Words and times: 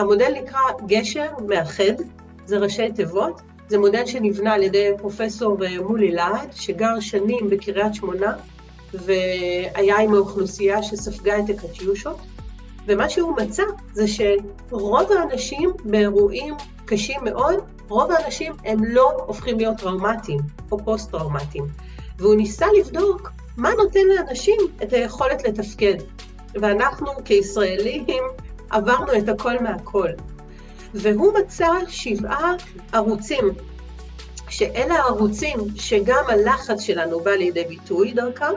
המודל 0.00 0.32
נקרא 0.42 0.60
גשר 0.86 1.28
מאחד, 1.48 1.94
זה 2.46 2.58
ראשי 2.58 2.92
תיבות, 2.92 3.40
זה 3.68 3.78
מודל 3.78 4.06
שנבנה 4.06 4.54
על 4.54 4.62
ידי 4.62 4.90
פרופסור 4.98 5.56
מולי 5.82 6.10
להט, 6.10 6.52
שגר 6.52 7.00
שנים 7.00 7.50
בקריית 7.50 7.94
שמונה, 7.94 8.32
והיה 8.94 9.98
עם 9.98 10.14
האוכלוסייה 10.14 10.82
שספגה 10.82 11.38
את 11.38 11.44
הקטיושות, 11.50 12.16
ומה 12.86 13.08
שהוא 13.08 13.36
מצא 13.36 13.62
זה 13.92 14.04
שרוב 14.08 15.12
האנשים 15.12 15.70
באירועים 15.84 16.54
קשים 16.84 17.20
מאוד, 17.24 17.54
רוב 17.88 18.10
האנשים 18.10 18.52
הם 18.64 18.84
לא 18.84 19.10
הופכים 19.26 19.56
להיות 19.56 19.76
טראומטיים 19.78 20.40
או 20.72 20.84
פוסט-טראומטיים. 20.84 21.64
והוא 22.18 22.34
ניסה 22.34 22.66
לבדוק 22.78 23.30
מה 23.56 23.70
נותן 23.84 24.06
לאנשים 24.16 24.56
את 24.82 24.92
היכולת 24.92 25.44
לתפקד. 25.44 25.94
ואנחנו 26.54 27.06
כישראלים 27.24 28.22
עברנו 28.70 29.12
את 29.18 29.28
הכל 29.28 29.58
מהכל. 29.60 30.08
והוא 30.94 31.34
מצא 31.38 31.68
שבעה 31.88 32.54
ערוצים, 32.92 33.44
שאלה 34.48 34.94
הערוצים 34.94 35.58
שגם 35.76 36.24
הלחץ 36.28 36.80
שלנו 36.80 37.20
בא 37.20 37.30
לידי 37.30 37.64
ביטוי 37.64 38.12
דרכם, 38.12 38.52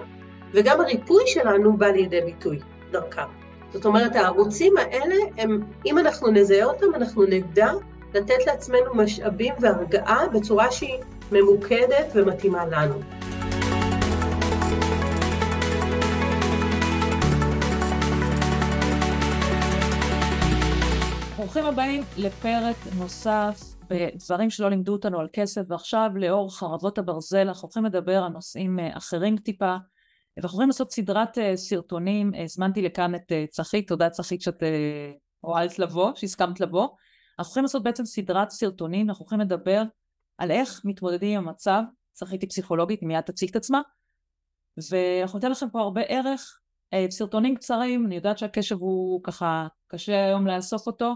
וגם 0.54 0.82
הריפוי 0.82 1.24
שלנו 1.28 1.78
בא 1.78 1.88
לידי 1.88 2.22
ביטוי 2.22 2.60
דרכם. 2.92 3.28
זאת 3.74 3.86
אומרת, 3.86 4.16
הערוצים 4.16 4.74
האלה, 4.78 5.16
הם, 5.38 5.60
אם 5.86 5.98
אנחנו 5.98 6.32
נזהה 6.32 6.66
אותם, 6.66 6.96
אנחנו 6.96 7.24
נדע 7.24 7.72
לתת 8.14 8.46
לעצמנו 8.48 8.96
משאבים 8.96 9.54
והרגעה 9.60 10.28
בצורה 10.28 10.72
שהיא 10.72 11.00
ממוקדת 11.32 12.12
ומתאימה 12.16 12.66
לנו. 12.66 12.96
ברוכים 21.54 21.74
הבאים 21.74 22.04
לפרק 22.18 22.76
נוסף 22.98 23.60
בדברים 23.90 24.50
שלא 24.50 24.70
לימדו 24.70 24.92
אותנו 24.92 25.20
על 25.20 25.28
כסף 25.34 25.62
ועכשיו 25.68 26.10
לאור 26.16 26.58
חרבות 26.58 26.98
הברזל 26.98 27.48
אנחנו 27.48 27.66
הולכים 27.66 27.86
לדבר 27.86 28.24
על 28.24 28.32
נושאים 28.32 28.80
אה, 28.80 28.98
אחרים 28.98 29.38
טיפה 29.38 29.76
ואנחנו 30.38 30.56
הולכים 30.56 30.70
לעשות 30.70 30.92
סדרת 30.92 31.38
אה, 31.38 31.58
סרטונים. 31.58 32.32
הזמנתי 32.44 32.82
לכאן 32.82 33.16
את 33.16 33.32
אה, 33.32 33.46
צחית 33.50 33.88
תודה 33.88 34.10
צחית 34.10 34.42
שאת 34.42 34.64
הואלת 35.40 35.80
לבוא 35.80 36.12
שהסכמת 36.16 36.60
לבוא. 36.60 36.88
אנחנו 37.40 37.50
הולכים 37.50 37.64
לעשות 37.64 37.84
בעצם 37.84 38.06
סדרת 38.06 38.50
סרטונים 38.50 39.10
אנחנו 39.10 39.24
הולכים 39.24 39.40
לדבר 39.40 39.84
על 40.38 40.52
איך 40.52 40.82
מתמודדים 40.86 41.40
עם 41.40 41.48
המצב. 41.48 41.82
צחית 42.14 42.42
היא 42.42 42.50
פסיכולוגית 42.50 43.04
מיד 43.04 43.22
תציג 43.22 43.50
את 43.50 43.56
עצמה. 43.56 43.82
ואנחנו 44.92 45.40
ניתן 45.40 45.52
לכם 45.52 45.70
פה 45.70 45.82
הרבה 45.82 46.02
ערך 46.02 46.60
סרטונים 47.10 47.56
קצרים 47.56 48.06
אני 48.06 48.16
יודעת 48.16 48.38
שהקשב 48.38 48.76
הוא 48.80 49.24
ככה 49.24 49.68
קשה 49.88 50.26
היום 50.26 50.48
לאסוף 50.48 50.88
אותו 50.88 51.16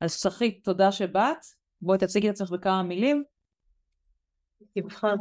אז 0.00 0.14
שחית, 0.14 0.64
תודה 0.64 0.92
שבאת. 0.92 1.36
בואי 1.82 1.98
תציגי 1.98 2.28
את 2.28 2.34
עצמך 2.34 2.50
בכמה 2.50 2.82
מילים. 2.82 3.24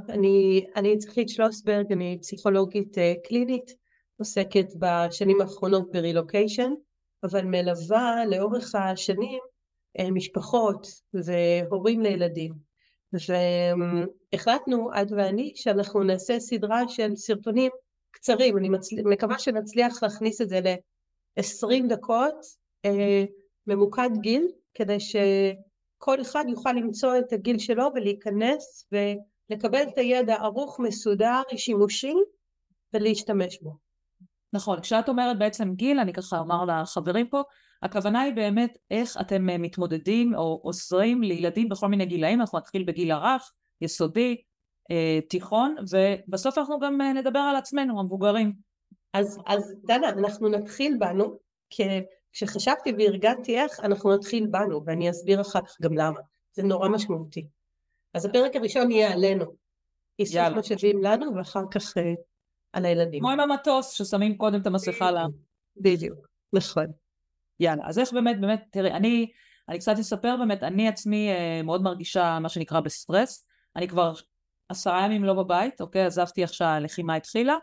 אני, 0.10 0.66
אני 0.76 0.98
צחית 0.98 1.30
שלוסברג, 1.30 1.92
אני 1.92 2.18
פסיכולוגית 2.22 2.98
uh, 2.98 3.28
קלינית, 3.28 3.72
עוסקת 4.18 4.66
בשנים 4.80 5.42
האחרונות 5.42 5.92
ברילוקיישן, 5.92 6.72
אבל 7.24 7.42
מלווה 7.42 8.26
לאורך 8.26 8.76
השנים 8.76 9.40
uh, 10.00 10.12
משפחות 10.12 10.88
והורים 11.14 12.02
לילדים. 12.02 12.54
והחלטנו, 14.34 14.90
את 15.02 15.08
ואני, 15.12 15.54
שאנחנו 15.56 16.04
נעשה 16.04 16.40
סדרה 16.40 16.88
של 16.88 17.16
סרטונים 17.16 17.72
קצרים. 18.12 18.58
אני 18.58 18.70
מצל... 18.70 18.96
מקווה 19.06 19.40
שנצליח 19.40 20.04
להכניס 20.04 20.42
את 20.42 20.50
זה 20.50 20.60
ל-20 20.62 21.90
דקות, 21.90 22.36
uh, 22.88 22.90
ממוקד 23.68 24.10
גיל, 24.22 24.48
כדי 24.74 24.98
שכל 25.00 26.22
אחד 26.22 26.46
יוכל 26.48 26.72
למצוא 26.72 27.18
את 27.18 27.34
הגיל 27.34 27.60
שלו 27.60 27.86
ולהיכנס 27.96 28.90
ולקבל 28.92 29.84
את 29.84 29.98
הידע 29.98 30.36
ערוך, 30.36 30.80
מסודר, 30.80 31.42
שימושי 31.58 32.14
ולהשתמש 32.94 33.62
בו. 33.62 33.72
נכון, 34.54 34.82
כשאת 34.82 35.10
אומרת 35.10 35.40
בעצם 35.40 35.74
גיל, 35.76 36.00
אני 36.00 36.14
ככה 36.14 36.40
אומר 36.40 36.66
לחברים 36.66 37.28
פה, 37.28 37.42
הכוונה 37.82 38.22
היא 38.22 38.34
באמת 38.34 38.78
איך 38.92 39.18
אתם 39.22 39.62
מתמודדים 39.62 40.36
או 40.36 40.60
עוזרים 40.64 41.24
לילדים 41.24 41.70
בכל 41.70 41.88
מיני 41.88 42.06
גילאים, 42.06 42.42
אנחנו 42.42 42.58
נתחיל 42.58 42.84
בגיל 42.84 43.12
הרך, 43.12 43.54
יסודי, 43.82 44.42
אה, 44.92 45.20
תיכון, 45.30 45.76
ובסוף 45.92 46.58
אנחנו 46.58 46.80
גם 46.80 47.02
אה, 47.02 47.14
נדבר 47.14 47.40
על 47.40 47.56
עצמנו, 47.56 48.00
המבוגרים. 48.00 48.54
אז, 49.14 49.40
אז 49.46 49.76
דנה, 49.86 50.10
אנחנו 50.10 50.50
נתחיל 50.50 50.98
בנו, 51.00 51.38
כי 51.70 51.84
כשחשבתי 52.38 52.94
וארגנתי 52.98 53.60
איך, 53.60 53.80
אנחנו 53.80 54.16
נתחיל 54.16 54.48
בנו, 54.52 54.82
ואני 54.86 55.10
אסביר 55.10 55.42
אחר 55.42 55.62
כך 55.62 55.82
גם 55.82 55.94
למה. 55.94 56.20
זה 56.54 56.64
נורא 56.64 56.90
משמעותי. 56.90 57.48
אז 58.14 58.26
הפרק 58.26 58.56
הראשון 58.56 58.92
יהיה 58.92 59.14
עלינו. 59.14 59.46
איסוף 60.20 60.40
משאבים 60.56 61.04
לנו, 61.04 61.36
ואחר 61.36 61.64
כך 61.72 61.98
uh, 61.98 62.02
על 62.74 62.86
הילדים. 62.86 63.20
כמו 63.20 63.30
עם 63.30 63.40
המטוס, 63.40 63.92
ששמים 63.92 64.38
קודם 64.38 64.62
את 64.62 64.68
המסכה 64.68 65.12
לה. 65.12 65.26
בדיוק, 65.78 66.28
נכון. 66.54 66.86
יאללה, 67.60 67.84
אז 67.88 68.00
איך 68.00 68.14
באמת, 68.14 68.42
באמת, 68.42 68.64
תראי, 68.72 68.92
אני, 68.92 69.32
אני 69.70 69.80
קצת 69.80 69.96
אספר 70.00 70.36
באמת, 70.38 70.64
אני 70.64 70.88
עצמי 70.88 71.30
אה, 71.32 71.66
מאוד 71.66 71.82
מרגישה 71.82 72.40
מה 72.42 72.50
שנקרא 72.50 72.80
בסטרס. 72.80 73.48
אני 73.76 73.88
כבר 73.88 74.14
עשרה 74.70 75.06
ימים 75.06 75.24
לא 75.24 75.34
בבית, 75.34 75.82
אוקיי? 75.82 76.06
עזבתי 76.06 76.42
איך 76.42 76.54
שהלחימה 76.54 77.16
התחילה. 77.16 77.56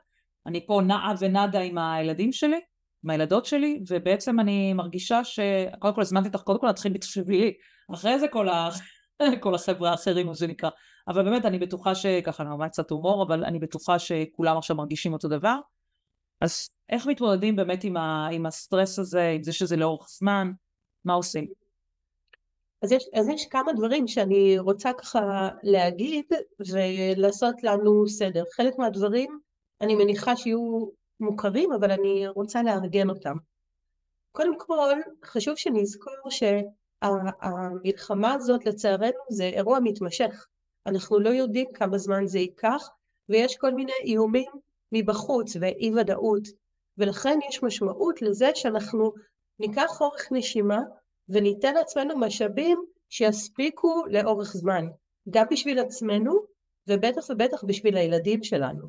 אני 0.47 0.67
פה 0.67 0.81
נעה 0.87 1.15
ונדה 1.21 1.61
עם 1.61 1.79
הילדים 1.79 2.33
שלי. 2.33 2.61
עם 3.05 3.11
הילדות 3.11 3.47
שלי, 3.47 3.81
ובעצם 3.89 4.41
אני 4.41 4.73
מרגישה 4.73 5.25
שקודם 5.25 5.95
כל 5.95 6.01
הזמנתי 6.01 6.29
אותך, 6.29 6.41
קודם 6.41 6.61
כל 6.61 6.67
להתחיל 6.67 6.93
בשבילי, 6.93 7.55
אחרי 7.95 8.19
זה 8.19 8.29
כל, 8.29 8.49
ה... 8.49 8.69
כל 9.43 9.55
החבר'ה 9.55 9.91
האחרים, 9.91 10.27
מה 10.27 10.35
שנקרא. 10.35 10.71
אבל 11.09 11.25
באמת, 11.25 11.45
אני 11.45 11.59
בטוחה 11.59 11.95
שככה, 11.95 12.45
ממש 12.45 12.71
קצת 12.71 12.91
הומור, 12.91 13.23
אבל 13.23 13.45
אני 13.45 13.59
בטוחה 13.59 13.99
שכולם 13.99 14.57
עכשיו 14.57 14.77
מרגישים 14.77 15.13
אותו 15.13 15.29
דבר. 15.29 15.57
אז 16.41 16.71
איך 16.89 17.07
מתמודדים 17.07 17.57
באמת 17.57 17.85
עם, 17.85 17.97
ה... 17.97 18.29
עם 18.33 18.47
הסטרס 18.47 18.99
הזה, 18.99 19.29
עם 19.29 19.43
זה 19.43 19.53
שזה 19.53 19.77
לאורך 19.77 20.09
זמן, 20.09 20.53
מה 21.05 21.15
עושים? 21.15 21.47
אז 22.83 22.93
יש, 22.93 23.05
אז 23.15 23.29
יש 23.29 23.47
כמה 23.51 23.73
דברים 23.73 24.09
שאני 24.09 24.59
רוצה 24.59 24.93
ככה 24.93 25.49
להגיד 25.63 26.25
ולעשות 26.73 27.63
לנו 27.63 28.09
סדר. 28.09 28.45
חלק 28.57 28.79
מהדברים 28.79 29.39
אני 29.81 29.95
מניחה 29.95 30.37
שיהיו 30.37 30.87
מוכרים, 31.21 31.73
אבל 31.73 31.91
אני 31.91 32.29
רוצה 32.29 32.63
לארגן 32.63 33.11
אותם. 33.11 33.37
קודם 34.33 34.59
כל, 34.59 34.95
חשוב 35.25 35.57
שנזכור 35.57 36.31
שהמלחמה 36.31 38.35
הזאת 38.35 38.67
לצערנו 38.67 39.19
זה 39.31 39.45
אירוע 39.45 39.79
מתמשך. 39.83 40.47
אנחנו 40.87 41.21
לא 41.21 41.29
יודעים 41.29 41.67
כמה 41.75 41.99
זמן 41.99 42.27
זה 42.27 42.39
ייקח, 42.39 42.89
ויש 43.29 43.57
כל 43.57 43.75
מיני 43.75 43.93
איומים 44.05 44.51
מבחוץ 44.93 45.57
ואי 45.61 45.93
ודאות, 45.95 46.49
ולכן 46.99 47.39
יש 47.49 47.63
משמעות 47.63 48.23
לזה 48.23 48.51
שאנחנו 48.55 49.13
ניקח 49.59 50.01
אורך 50.01 50.33
נשימה 50.33 50.81
וניתן 51.29 51.75
לעצמנו 51.75 52.19
משאבים 52.19 52.85
שיספיקו 53.09 54.05
לאורך 54.11 54.53
זמן, 54.53 54.87
גם 55.31 55.47
בשביל 55.51 55.79
עצמנו 55.79 56.39
ובטח 56.89 57.31
ובטח 57.31 57.65
בשביל 57.65 57.97
הילדים 57.97 58.43
שלנו. 58.43 58.89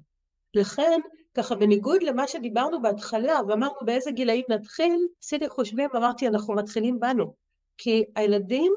לכן 0.54 1.00
ככה 1.36 1.56
בניגוד 1.56 2.04
למה 2.04 2.28
שדיברנו 2.28 2.82
בהתחלה 2.82 3.40
ואמרנו 3.48 3.76
באיזה 3.86 4.12
גילאים 4.12 4.46
נתחיל, 4.50 5.08
עשיתי 5.24 5.50
חושבים 5.50 5.90
ואמרתי 5.94 6.28
אנחנו 6.28 6.54
מתחילים 6.54 7.00
בנו 7.00 7.34
כי 7.78 8.04
הילדים 8.16 8.74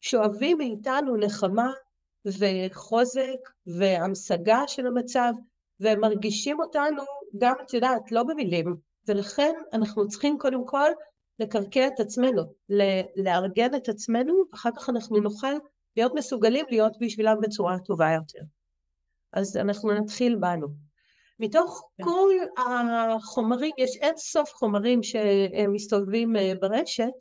שואבים 0.00 0.58
מאיתנו 0.58 1.16
נחמה 1.16 1.72
וחוזק 2.24 3.50
והמשגה 3.66 4.62
של 4.66 4.86
המצב 4.86 5.32
והם 5.80 6.00
מרגישים 6.00 6.60
אותנו 6.60 7.02
גם 7.38 7.54
את 7.62 7.74
יודעת 7.74 8.12
לא 8.12 8.22
במילים 8.22 8.76
ולכן 9.08 9.52
אנחנו 9.72 10.08
צריכים 10.08 10.38
קודם 10.38 10.66
כל 10.66 10.90
לקרקע 11.38 11.86
את 11.86 12.00
עצמנו, 12.00 12.42
לארגן 13.16 13.74
את 13.74 13.88
עצמנו, 13.88 14.44
אחר 14.54 14.70
כך 14.76 14.90
אנחנו 14.90 15.20
נוכל 15.20 15.52
להיות 15.96 16.12
מסוגלים 16.14 16.66
להיות 16.70 16.92
בשבילם 17.00 17.36
בצורה 17.42 17.78
טובה 17.78 18.10
יותר. 18.10 18.44
אז 19.32 19.56
אנחנו 19.56 19.92
נתחיל 19.92 20.36
בנו. 20.36 20.91
מתוך 21.42 21.90
כן. 21.98 22.04
כל 22.04 22.30
החומרים, 22.56 23.72
יש 23.78 23.96
אין 23.96 24.16
סוף 24.16 24.52
חומרים 24.54 25.00
שמסתובבים 25.02 26.36
אה, 26.36 26.52
ברשת, 26.60 27.12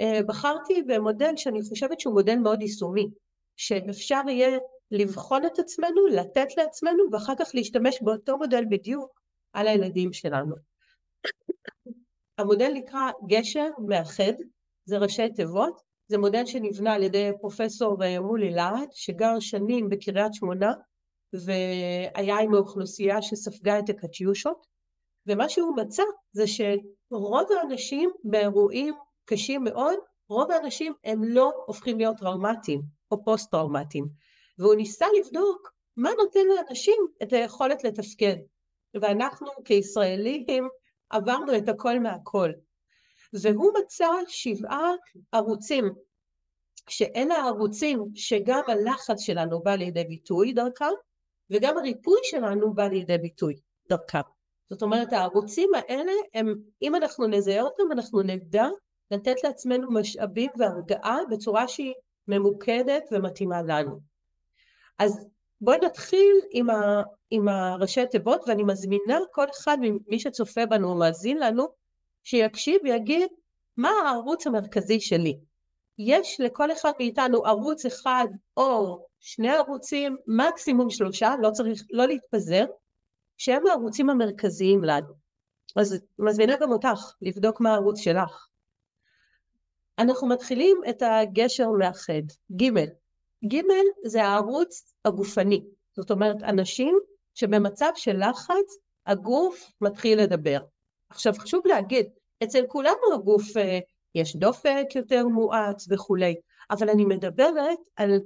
אה, 0.00 0.20
בחרתי 0.26 0.82
במודל 0.82 1.36
שאני 1.36 1.62
חושבת 1.62 2.00
שהוא 2.00 2.14
מודל 2.14 2.36
מאוד 2.36 2.62
יישומי, 2.62 3.08
שאפשר 3.56 4.20
יהיה 4.28 4.58
לבחון 4.90 5.46
את 5.46 5.58
עצמנו, 5.58 6.06
לתת 6.06 6.56
לעצמנו, 6.56 7.04
ואחר 7.12 7.32
כך 7.38 7.50
להשתמש 7.54 8.02
באותו 8.02 8.38
מודל 8.38 8.64
בדיוק 8.70 9.20
על 9.52 9.68
הילדים 9.68 10.12
שלנו. 10.12 10.54
המודל 12.38 12.70
נקרא 12.74 13.10
גשר 13.26 13.68
מאחד, 13.88 14.32
זה 14.84 14.98
ראשי 14.98 15.28
תיבות, 15.28 15.80
זה 16.08 16.18
מודל 16.18 16.46
שנבנה 16.46 16.94
על 16.94 17.02
ידי 17.02 17.30
פרופסור 17.40 18.04
אה, 18.04 18.20
מולי 18.20 18.50
להט, 18.50 18.92
שגר 18.92 19.40
שנים 19.40 19.88
בקריית 19.88 20.34
שמונה, 20.34 20.72
והיה 21.32 22.38
עם 22.38 22.54
האוכלוסייה 22.54 23.22
שספגה 23.22 23.78
את 23.78 23.88
הקטיושות, 23.88 24.66
ומה 25.26 25.48
שהוא 25.48 25.76
מצא 25.76 26.02
זה 26.32 26.44
שרוב 26.46 27.52
האנשים 27.60 28.10
באירועים 28.24 28.94
קשים 29.24 29.64
מאוד, 29.64 29.98
רוב 30.28 30.50
האנשים 30.50 30.92
הם 31.04 31.24
לא 31.24 31.52
הופכים 31.66 31.98
להיות 31.98 32.16
טראומטיים 32.16 32.82
או 33.10 33.24
פוסט-טראומטיים, 33.24 34.08
והוא 34.58 34.74
ניסה 34.74 35.06
לבדוק 35.18 35.72
מה 35.96 36.10
נותן 36.18 36.46
לאנשים 36.56 37.06
את 37.22 37.32
היכולת 37.32 37.84
לתפקד. 37.84 38.36
ואנחנו 38.94 39.48
כישראלים 39.64 40.68
עברנו 41.10 41.56
את 41.56 41.68
הכל 41.68 41.98
מהכל. 41.98 42.50
והוא 43.32 43.72
מצא 43.78 44.08
שבעה 44.28 44.92
ערוצים, 45.32 45.84
שאלה 46.88 47.34
הערוצים 47.34 48.04
שגם 48.14 48.60
הלחץ 48.68 49.20
שלנו 49.20 49.62
בא 49.62 49.74
לידי 49.74 50.04
ביטוי 50.04 50.52
דרכם, 50.52 50.84
וגם 51.50 51.78
הריפוי 51.78 52.20
שלנו 52.22 52.74
בא 52.74 52.88
לידי 52.88 53.18
ביטוי 53.18 53.54
דרכם. 53.88 54.20
זאת 54.70 54.82
אומרת 54.82 55.12
הערוצים 55.12 55.70
האלה 55.74 56.12
הם, 56.34 56.54
אם 56.82 56.94
אנחנו 56.94 57.26
נזהה 57.26 57.62
אותם 57.62 57.92
אנחנו 57.92 58.22
נדע 58.22 58.68
לתת 59.10 59.44
לעצמנו 59.44 59.92
משאבים 59.92 60.50
והרגעה 60.58 61.18
בצורה 61.30 61.68
שהיא 61.68 61.94
ממוקדת 62.28 63.02
ומתאימה 63.12 63.62
לנו. 63.62 64.00
אז 64.98 65.28
בואי 65.60 65.78
נתחיל 65.78 66.36
עם, 66.50 66.70
ה, 66.70 67.02
עם 67.30 67.48
הראשי 67.48 68.06
תיבות 68.06 68.40
ואני 68.46 68.62
מזמינה 68.62 69.18
כל 69.32 69.46
אחד 69.50 69.76
ממי 69.80 70.18
שצופה 70.18 70.66
בנו 70.66 70.88
ומאזין 70.90 71.38
לנו 71.38 71.66
שיקשיב 72.24 72.80
ויגיד 72.84 73.28
מה 73.76 73.90
הערוץ 73.90 74.46
המרכזי 74.46 75.00
שלי. 75.00 75.38
יש 75.98 76.40
לכל 76.40 76.72
אחד 76.72 76.92
מאיתנו 76.98 77.46
ערוץ 77.46 77.86
אחד 77.86 78.26
או 78.56 78.98
שני 79.20 79.50
ערוצים, 79.50 80.16
מקסימום 80.26 80.90
שלושה, 80.90 81.34
לא 81.42 81.50
צריך 81.50 81.82
לא 81.90 82.06
להתפזר, 82.06 82.64
שהם 83.38 83.66
הערוצים 83.66 84.10
המרכזיים 84.10 84.84
לנו. 84.84 85.14
אז 85.76 86.00
מזמינה 86.18 86.56
גם 86.60 86.72
אותך 86.72 87.14
לבדוק 87.22 87.60
מה 87.60 87.70
הערוץ 87.70 87.98
שלך. 87.98 88.46
אנחנו 89.98 90.28
מתחילים 90.28 90.80
את 90.90 91.02
הגשר 91.02 91.70
מאחד, 91.70 92.22
ג' 92.56 92.78
ג' 93.48 93.62
זה 94.04 94.24
הערוץ 94.24 94.94
הגופני, 95.04 95.64
זאת 95.96 96.10
אומרת 96.10 96.42
אנשים 96.42 96.98
שבמצב 97.34 97.90
של 97.94 98.28
לחץ 98.28 98.76
הגוף 99.06 99.72
מתחיל 99.80 100.20
לדבר. 100.22 100.58
עכשיו 101.10 101.32
חשוב 101.38 101.66
להגיד, 101.66 102.06
אצל 102.44 102.64
כולנו 102.68 103.14
הגוף 103.14 103.56
אה, 103.56 103.78
יש 104.14 104.36
דופק 104.36 104.86
יותר 104.94 105.28
מואץ 105.28 105.86
וכולי, 105.90 106.34
אבל 106.70 106.90
אני 106.90 107.04
מדברת 107.04 107.78
על 107.96 108.20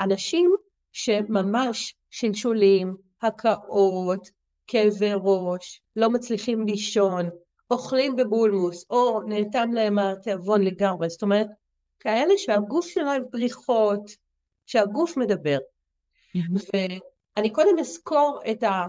אנשים 0.00 0.54
שממש 0.92 1.94
שלשולים, 2.10 2.96
הקאות, 3.22 4.28
כאבי 4.66 5.10
ראש, 5.14 5.82
לא 5.96 6.10
מצליחים 6.10 6.66
לישון, 6.66 7.28
אוכלים 7.70 8.16
בבולמוס, 8.16 8.84
או 8.90 9.22
נאטם 9.22 9.72
להם 9.72 9.98
התיאבון 9.98 10.62
לגמרי, 10.62 11.08
זאת 11.08 11.22
אומרת, 11.22 11.46
כאלה 12.00 12.34
שהגוף 12.36 12.86
שלהם 12.86 13.22
פריחות, 13.30 14.10
שהגוף 14.66 15.16
מדבר. 15.16 15.58
ואני 16.74 17.50
קודם 17.52 17.78
אזכור 17.80 18.40
את, 18.50 18.62
ה, 18.62 18.86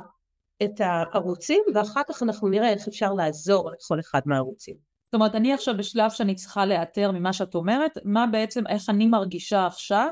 את 0.64 0.82
הערוצים, 0.82 1.64
ואחר 1.74 2.02
כך 2.10 2.24
אנחנו 2.24 2.48
נראה 2.48 2.70
איך 2.70 2.88
אפשר 2.88 3.14
לעזור 3.14 3.72
לכל 3.72 4.00
אחד 4.00 4.22
מהערוצים. 4.26 4.76
זאת 5.04 5.14
אומרת, 5.14 5.36
אני 5.36 5.54
עכשיו 5.54 5.78
בשלב 5.78 6.12
שאני 6.12 6.36
צריכה 6.36 6.66
לאתר 6.66 7.12
ממה 7.12 7.34
שאת 7.34 7.56
אומרת, 7.56 7.92
מה 8.04 8.26
בעצם, 8.32 8.68
איך 8.68 8.90
אני 8.90 9.08
מרגישה 9.08 9.66
עכשיו, 9.66 10.10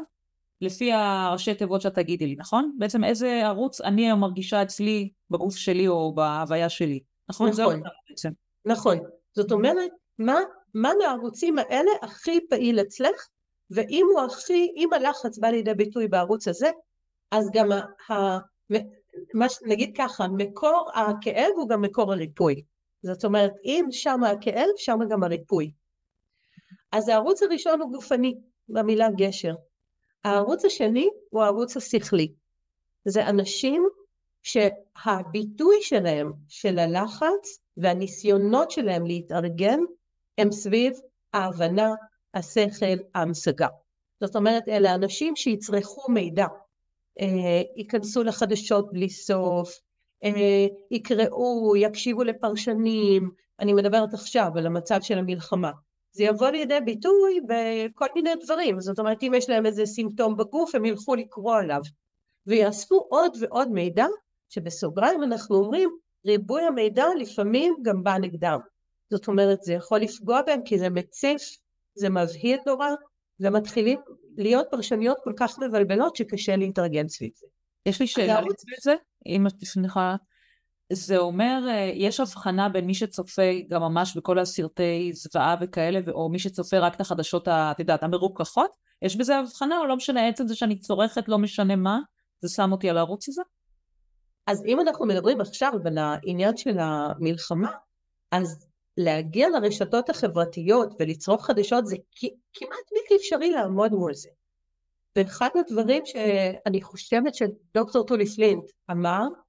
לפי 0.61 0.91
הראשי 0.91 1.53
תיבות 1.53 1.81
שאת 1.81 1.95
תגידי 1.95 2.27
לי, 2.27 2.35
נכון? 2.37 2.75
בעצם 2.79 3.03
איזה 3.03 3.47
ערוץ 3.47 3.81
אני 3.81 4.05
היום 4.05 4.19
מרגישה 4.19 4.63
אצלי, 4.63 5.09
בגוף 5.29 5.55
שלי 5.55 5.87
או 5.87 6.15
בהוויה 6.15 6.69
שלי. 6.69 6.99
נכון? 7.29 7.49
נכון. 7.49 7.81
בעצם. 8.09 8.29
נכון. 8.65 8.97
זאת 9.35 9.51
אומרת, 9.51 9.91
מה, 10.19 10.35
מה 10.73 10.91
מהערוצים 10.99 11.57
האלה 11.57 11.91
הכי 12.01 12.39
פעיל 12.49 12.79
אצלך, 12.79 13.27
ואם 13.71 14.05
הוא 14.13 14.21
הכי, 14.21 14.71
אם 14.75 14.89
הלחץ 14.93 15.37
בא 15.37 15.47
לידי 15.47 15.73
ביטוי 15.73 16.07
בערוץ 16.07 16.47
הזה, 16.47 16.71
אז 17.31 17.49
גם 17.53 17.71
ה, 17.71 18.11
ה, 18.13 18.37
מה, 19.33 19.45
נגיד 19.65 19.97
ככה, 19.97 20.27
מקור 20.27 20.89
הכאב 20.93 21.51
הוא 21.55 21.69
גם 21.69 21.81
מקור 21.81 22.13
הריפוי. 22.13 22.63
זאת 23.03 23.25
אומרת, 23.25 23.51
אם 23.63 23.85
שם 23.91 24.23
הכאב, 24.23 24.67
שם 24.77 24.99
גם 25.09 25.23
הריפוי. 25.23 25.71
אז 26.91 27.09
הערוץ 27.09 27.43
הראשון 27.43 27.81
הוא 27.81 27.91
גופני, 27.91 28.35
במילה 28.69 29.07
גשר. 29.17 29.53
הערוץ 30.23 30.65
השני 30.65 31.09
הוא 31.29 31.43
הערוץ 31.43 31.77
השכלי. 31.77 32.33
זה 33.05 33.29
אנשים 33.29 33.87
שהביטוי 34.43 35.75
שלהם 35.81 36.31
של 36.47 36.79
הלחץ 36.79 37.59
והניסיונות 37.77 38.71
שלהם 38.71 39.05
להתארגן 39.05 39.79
הם 40.37 40.51
סביב 40.51 40.93
ההבנה, 41.33 41.89
השכל, 42.33 43.03
ההמשגה. 43.15 43.67
זאת 44.21 44.35
אומרת 44.35 44.67
אלה 44.67 44.95
אנשים 44.95 45.35
שיצרכו 45.35 46.11
מידע, 46.11 46.45
אה, 47.19 47.61
ייכנסו 47.75 48.23
לחדשות 48.23 48.93
בלי 48.93 49.09
סוף, 49.09 49.79
אה, 50.23 50.67
יקראו, 50.91 51.75
יקשיבו 51.75 52.23
לפרשנים, 52.23 53.31
אני 53.59 53.73
מדברת 53.73 54.13
עכשיו 54.13 54.51
על 54.55 54.65
המצב 54.65 55.01
של 55.01 55.17
המלחמה, 55.17 55.71
זה 56.13 56.23
יבוא 56.23 56.49
לידי 56.49 56.79
ביטוי 56.85 57.39
בכל 57.47 58.05
מיני 58.15 58.29
דברים, 58.43 58.79
זאת 58.79 58.99
אומרת 58.99 59.23
אם 59.23 59.33
יש 59.35 59.49
להם 59.49 59.65
איזה 59.65 59.85
סימפטום 59.85 60.37
בגוף 60.37 60.75
הם 60.75 60.85
ילכו 60.85 61.15
לקרוא 61.15 61.55
עליו. 61.55 61.81
ויאספו 62.47 62.95
עוד 63.09 63.37
ועוד 63.39 63.71
מידע 63.71 64.05
שבסוגריים 64.49 65.23
אנחנו 65.23 65.55
אומרים 65.55 65.89
ריבוי 66.25 66.63
המידע 66.63 67.05
לפעמים 67.19 67.75
גם 67.81 68.03
בא 68.03 68.17
נגדם. 68.17 68.59
זאת 69.09 69.27
אומרת 69.27 69.61
זה 69.61 69.73
יכול 69.73 69.99
לפגוע 69.99 70.41
בהם 70.41 70.61
כי 70.65 70.79
זה 70.79 70.89
מציף, 70.89 71.41
זה 71.95 72.09
מבהיל 72.09 72.59
נורא 72.65 72.87
ומתחילים 73.39 73.99
להיות 74.37 74.67
פרשניות 74.71 75.17
כל 75.23 75.33
כך 75.37 75.59
מבלבלות 75.59 76.15
שקשה 76.15 76.55
להתארגן 76.55 77.07
סביב 77.07 77.31
זה. 77.35 77.47
יש 77.85 77.99
לי 77.99 78.07
שאלה 78.07 78.41
לזה, 78.77 78.95
אם 79.25 79.47
את 79.47 79.53
יכולה 79.85 80.15
זה 80.93 81.17
אומר, 81.17 81.63
אה, 81.69 81.91
יש 81.93 82.19
הבחנה 82.19 82.69
בין 82.69 82.85
מי 82.85 82.93
שצופה 82.93 83.51
גם 83.69 83.81
ממש 83.81 84.17
בכל 84.17 84.39
הסרטי 84.39 85.11
זוועה 85.13 85.55
וכאלה, 85.61 85.99
או 86.11 86.29
מי 86.29 86.39
שצופה 86.39 86.79
רק 86.79 86.95
את 86.95 87.01
החדשות, 87.01 87.47
את 87.47 87.79
יודעת, 87.79 88.03
המרוככות? 88.03 88.71
יש 89.01 89.15
בזה 89.15 89.37
הבחנה, 89.37 89.79
או 89.79 89.85
לא 89.85 89.95
משנה 89.95 90.27
עצם 90.27 90.47
זה 90.47 90.55
שאני 90.55 90.79
צורכת, 90.79 91.27
לא 91.27 91.37
משנה 91.37 91.75
מה, 91.75 91.99
זה 92.41 92.49
שם 92.49 92.71
אותי 92.71 92.89
על 92.89 92.97
הערוץ 92.97 93.29
הזה? 93.29 93.41
אז 94.47 94.63
אם 94.65 94.79
אנחנו 94.79 95.05
מדברים 95.05 95.41
עכשיו 95.41 95.73
על 95.85 95.97
העניין 95.97 96.57
של 96.57 96.79
המלחמה, 96.79 97.71
אז 98.31 98.67
להגיע 98.97 99.49
לרשתות 99.49 100.09
החברתיות 100.09 100.93
ולצרוך 100.99 101.45
חדשות 101.45 101.85
זה 101.85 101.95
כמעט 102.53 102.85
בלתי 102.91 103.15
אפשרי 103.15 103.51
לעמוד 103.51 103.91
מול 103.91 104.13
זה. 104.13 104.29
ואחד 105.15 105.49
הדברים 105.55 106.05
שאני 106.05 106.81
חושבת 106.81 107.35
שדוקטור 107.35 108.05
טולי 108.05 108.25
פלינט 108.25 108.63
אמר, 108.91 109.21
אמ, 109.21 109.42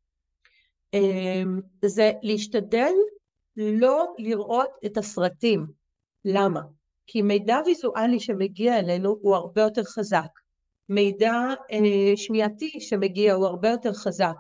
זה 1.85 2.13
להשתדל 2.23 2.93
לא 3.57 4.15
לראות 4.19 4.71
את 4.87 4.97
הסרטים. 4.97 5.67
למה? 6.25 6.61
כי 7.07 7.23
מידע 7.23 7.59
ויזואלי 7.67 8.21
שמגיע 8.21 8.79
אלינו 8.79 9.17
הוא 9.21 9.35
הרבה 9.35 9.63
יותר 9.63 9.85
חזק. 9.85 10.29
מידע 10.89 11.33
אה, 11.73 12.17
שמיעתי 12.17 12.81
שמגיע 12.81 13.35
הוא 13.35 13.47
הרבה 13.47 13.69
יותר 13.69 13.93
חזק. 13.93 14.35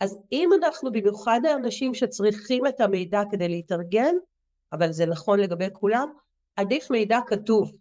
אז 0.00 0.18
אם 0.32 0.50
אנחנו 0.62 0.92
במיוחד 0.92 1.40
האנשים 1.44 1.94
שצריכים 1.94 2.66
את 2.66 2.80
המידע 2.80 3.22
כדי 3.30 3.48
להתארגן, 3.48 4.14
אבל 4.72 4.92
זה 4.92 5.06
נכון 5.06 5.40
לגבי 5.40 5.68
כולם, 5.72 6.08
עדיף 6.56 6.90
מידע 6.90 7.18
כתוב. 7.26 7.72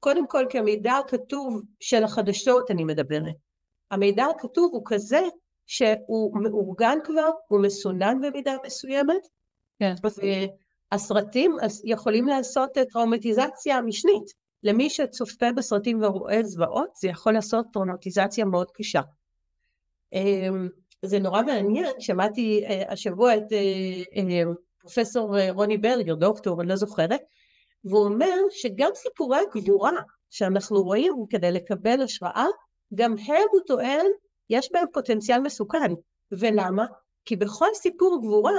קודם 0.00 0.26
כל 0.26 0.46
כי 0.50 0.58
המידע 0.58 0.92
הכתוב 0.96 1.62
של 1.80 2.04
החדשות 2.04 2.70
אני 2.70 2.84
מדברת. 2.84 3.34
המידע 3.90 4.26
הכתוב 4.26 4.70
הוא 4.72 4.82
כזה 4.86 5.20
שהוא 5.68 6.42
מאורגן 6.42 6.98
כבר, 7.04 7.30
הוא 7.48 7.60
מסונן 7.60 8.20
במידה 8.20 8.56
מסוימת, 8.66 9.28
כן. 9.78 9.94
והסרטים 10.92 11.56
יכולים 11.84 12.26
לעשות 12.26 12.70
טראומטיזציה 12.92 13.80
משנית. 13.80 14.32
למי 14.62 14.90
שצופה 14.90 15.46
בסרטים 15.56 16.02
ורואה 16.02 16.42
זוועות, 16.42 16.96
זה 16.96 17.08
יכול 17.08 17.32
לעשות 17.32 17.66
טראומטיזציה 17.72 18.44
מאוד 18.44 18.70
קשה. 18.70 19.00
אמ, 20.12 20.68
זה 21.02 21.18
נורא 21.18 21.42
מעניין, 21.42 21.92
שמעתי 21.98 22.64
אה, 22.64 22.92
השבוע 22.92 23.36
את 23.36 23.52
אה, 23.52 24.02
אה, 24.16 24.42
פרופסור 24.80 25.36
רוני 25.50 25.78
ברגר, 25.78 26.14
דוקטור, 26.14 26.60
אני 26.60 26.68
לא 26.68 26.76
זוכרת, 26.76 27.20
והוא 27.84 28.04
אומר 28.04 28.36
שגם 28.50 28.90
סיפורי 28.94 29.38
הגבורה 29.38 29.92
שאנחנו 30.30 30.82
רואים 30.82 31.12
כדי 31.30 31.52
לקבל 31.52 32.02
השראה, 32.02 32.46
גם 32.94 33.14
הם, 33.26 33.44
הוא 33.52 33.60
טוען, 33.66 34.06
יש 34.50 34.72
בהם 34.72 34.86
פוטנציאל 34.92 35.40
מסוכן. 35.40 35.92
ולמה? 36.32 36.86
כי 37.24 37.36
בכל 37.36 37.68
סיפור 37.74 38.18
גבורה 38.22 38.52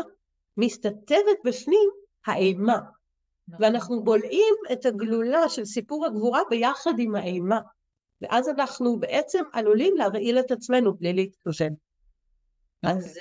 מסתתרת 0.57 1.37
בפנים 1.45 1.89
האימה. 2.25 2.79
נכון. 3.47 3.65
ואנחנו 3.65 4.03
בולעים 4.03 4.55
את 4.71 4.85
הגלולה 4.85 5.49
של 5.49 5.65
סיפור 5.65 6.05
הגבורה 6.05 6.41
ביחד 6.49 6.93
עם 6.99 7.15
האימה. 7.15 7.59
ואז 8.21 8.49
אנחנו 8.49 8.99
בעצם 8.99 9.43
עלולים 9.53 9.97
להרעיל 9.97 10.39
את 10.39 10.51
עצמנו 10.51 10.93
בלי 10.93 11.13
להתכוון. 11.13 11.73
אז 12.83 13.19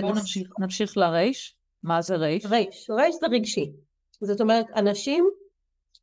בואו 0.00 0.12
נמשיך, 0.14 0.48
נמשיך 0.58 0.96
לרייש. 0.96 1.56
מה 1.82 2.02
זה 2.02 2.16
רייש? 2.16 2.46
רייש, 2.46 2.90
רייש 2.90 3.14
זה 3.20 3.26
רגשי. 3.26 3.72
זאת 4.20 4.40
אומרת, 4.40 4.66
אנשים 4.76 5.28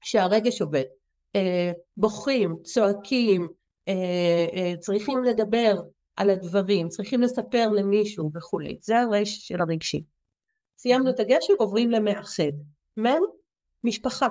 שהרגש 0.03 0.61
עובד. 0.61 0.83
אה, 1.35 1.71
בוכים, 1.97 2.55
צועקים, 2.63 3.47
צריכים 4.79 5.23
לדבר 5.23 5.81
על 6.15 6.29
הדברים, 6.29 6.89
צריכים 6.89 7.21
לספר 7.21 7.69
למישהו 7.69 8.31
וכולי. 8.35 8.77
זה 8.81 8.99
הרש 8.99 9.47
של 9.47 9.61
הרגשי. 9.61 10.03
סיימנו 10.77 11.09
את 11.09 11.19
הגשר, 11.19 11.53
עוברים 11.57 11.91
למאחד. 11.91 12.51
מם, 12.97 13.21
משפחה. 13.83 14.27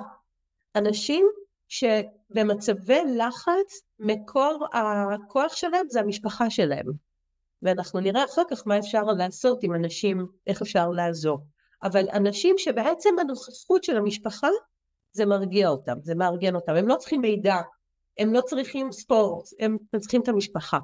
אנשים 0.75 1.29
שבמצבי 1.67 2.99
לחץ, 3.17 3.81
מקור 3.99 4.67
הכוח 4.73 5.55
שלהם 5.55 5.85
זה 5.89 5.99
המשפחה 5.99 6.49
שלהם. 6.49 6.85
ואנחנו 7.61 7.99
נראה 7.99 8.25
אחר 8.25 8.41
כך 8.49 8.67
מה 8.67 8.79
אפשר 8.79 9.03
לעשות 9.03 9.63
עם 9.63 9.75
אנשים, 9.75 10.27
איך 10.47 10.61
אפשר 10.61 10.89
לעזור. 10.89 11.39
אבל 11.83 12.05
אנשים 12.13 12.55
שבעצם 12.57 13.09
הנוכחות 13.19 13.83
של 13.83 13.97
המשפחה 13.97 14.47
זה 15.11 15.25
מרגיע 15.25 15.69
אותם, 15.69 15.97
זה 16.01 16.15
מארגן 16.15 16.55
אותם, 16.55 16.75
הם 16.75 16.87
לא 16.87 16.95
צריכים 16.95 17.21
מידע, 17.21 17.55
הם 18.19 18.33
לא 18.33 18.41
צריכים 18.41 18.91
ספורט, 18.91 19.45
הם 19.59 19.77
צריכים 19.99 20.21
את 20.21 20.27
המשפחה. 20.27 20.79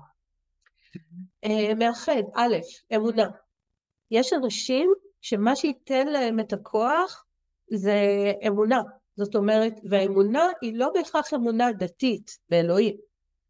אה, 1.43 1.73
מאחד, 1.75 2.23
א', 2.35 2.55
אמונה. 2.95 3.27
יש 4.11 4.33
אנשים 4.33 4.93
שמה 5.21 5.55
שייתן 5.55 6.07
להם 6.07 6.39
את 6.39 6.53
הכוח 6.53 7.25
זה 7.71 8.01
אמונה. 8.47 8.81
זאת 9.17 9.35
אומרת, 9.35 9.73
והאמונה 9.89 10.47
היא 10.61 10.77
לא 10.77 10.91
בהכרח 10.93 11.33
אמונה 11.33 11.71
דתית 11.71 12.37
באלוהים. 12.49 12.95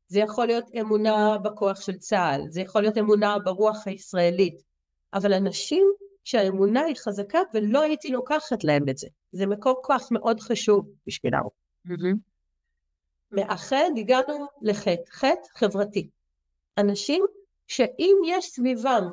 זה 0.07 0.19
יכול 0.19 0.45
להיות 0.45 0.65
אמונה 0.79 1.37
בכוח 1.37 1.81
של 1.81 1.97
צה"ל, 1.97 2.41
זה 2.49 2.61
יכול 2.61 2.81
להיות 2.81 2.97
אמונה 2.97 3.39
ברוח 3.39 3.87
הישראלית. 3.87 4.61
אבל 5.13 5.33
אנשים 5.33 5.87
שהאמונה 6.23 6.81
היא 6.81 6.95
חזקה 6.95 7.39
ולא 7.53 7.81
הייתי 7.81 8.11
לוקחת 8.11 8.63
להם 8.63 8.89
את 8.89 8.97
זה. 8.97 9.07
זה 9.31 9.45
מקור 9.47 9.81
כוח 9.83 10.07
מאוד 10.11 10.39
חשוב. 10.39 10.85
Mm-hmm. 11.87 12.34
מאחד 13.31 13.89
הגענו 13.97 14.45
לחטא, 14.61 15.11
חטא 15.11 15.47
חברתי. 15.55 16.09
אנשים 16.77 17.25
שאם 17.67 18.15
יש 18.27 18.45
סביבם 18.45 19.09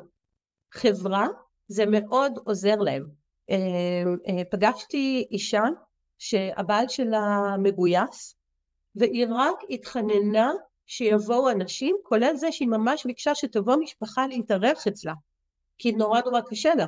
חברה, 0.71 1.27
זה 1.67 1.85
מאוד 1.85 2.39
עוזר 2.45 2.75
להם. 2.75 3.05
אה, 3.49 3.55
אה, 4.27 4.45
פגשתי 4.51 5.27
אישה 5.31 5.63
שהבעל 6.17 6.87
שלה 6.87 7.55
מגויס, 7.59 8.35
והיא 8.95 9.27
רק 9.29 9.55
התחננה 9.69 10.51
שיבואו 10.85 11.49
אנשים, 11.49 11.95
כולל 12.03 12.35
זה 12.35 12.51
שהיא 12.51 12.67
ממש 12.67 13.05
ביקשה 13.05 13.35
שתבוא 13.35 13.75
משפחה 13.75 14.27
להתארח 14.27 14.87
אצלה, 14.87 15.13
כי 15.77 15.91
נורא 15.91 16.21
נורא 16.25 16.41
קשה 16.41 16.75
לה. 16.75 16.85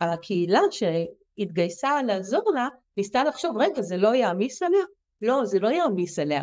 והקהילה 0.00 0.60
שהתגייסה 0.70 2.02
לעזור 2.02 2.52
לה, 2.54 2.68
ניסתה 2.96 3.24
לחשוב, 3.24 3.56
רגע, 3.56 3.82
זה 3.82 3.96
לא 3.96 4.14
יעמיס 4.14 4.62
עליה? 4.62 4.84
לא, 5.22 5.44
זה 5.44 5.58
לא 5.58 5.68
יעמיס 5.68 6.18
עליה. 6.18 6.42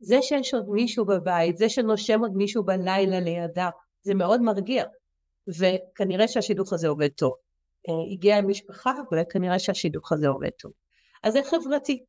זה 0.00 0.22
שיש 0.22 0.54
עוד 0.54 0.68
מישהו 0.68 1.04
בבית, 1.04 1.56
זה 1.56 1.68
שנושם 1.68 2.20
עוד 2.20 2.32
מישהו 2.36 2.64
בלילה 2.64 3.20
לידה, 3.20 3.70
זה 4.02 4.14
מאוד 4.14 4.40
מרגיע. 4.40 4.84
וכנראה 5.48 6.28
שהשידוך 6.28 6.72
הזה 6.72 6.88
עובד 6.88 7.08
טוב. 7.08 7.32
אה, 7.88 8.12
הגיעה 8.12 8.38
עם 8.38 8.48
משפחה, 8.48 8.92
וכנראה 9.12 9.58
שהשידוך 9.58 10.12
הזה 10.12 10.28
עובד 10.28 10.50
טוב. 10.50 10.72
אז 11.22 11.32
זה 11.32 11.40
חברתי. 11.44 12.04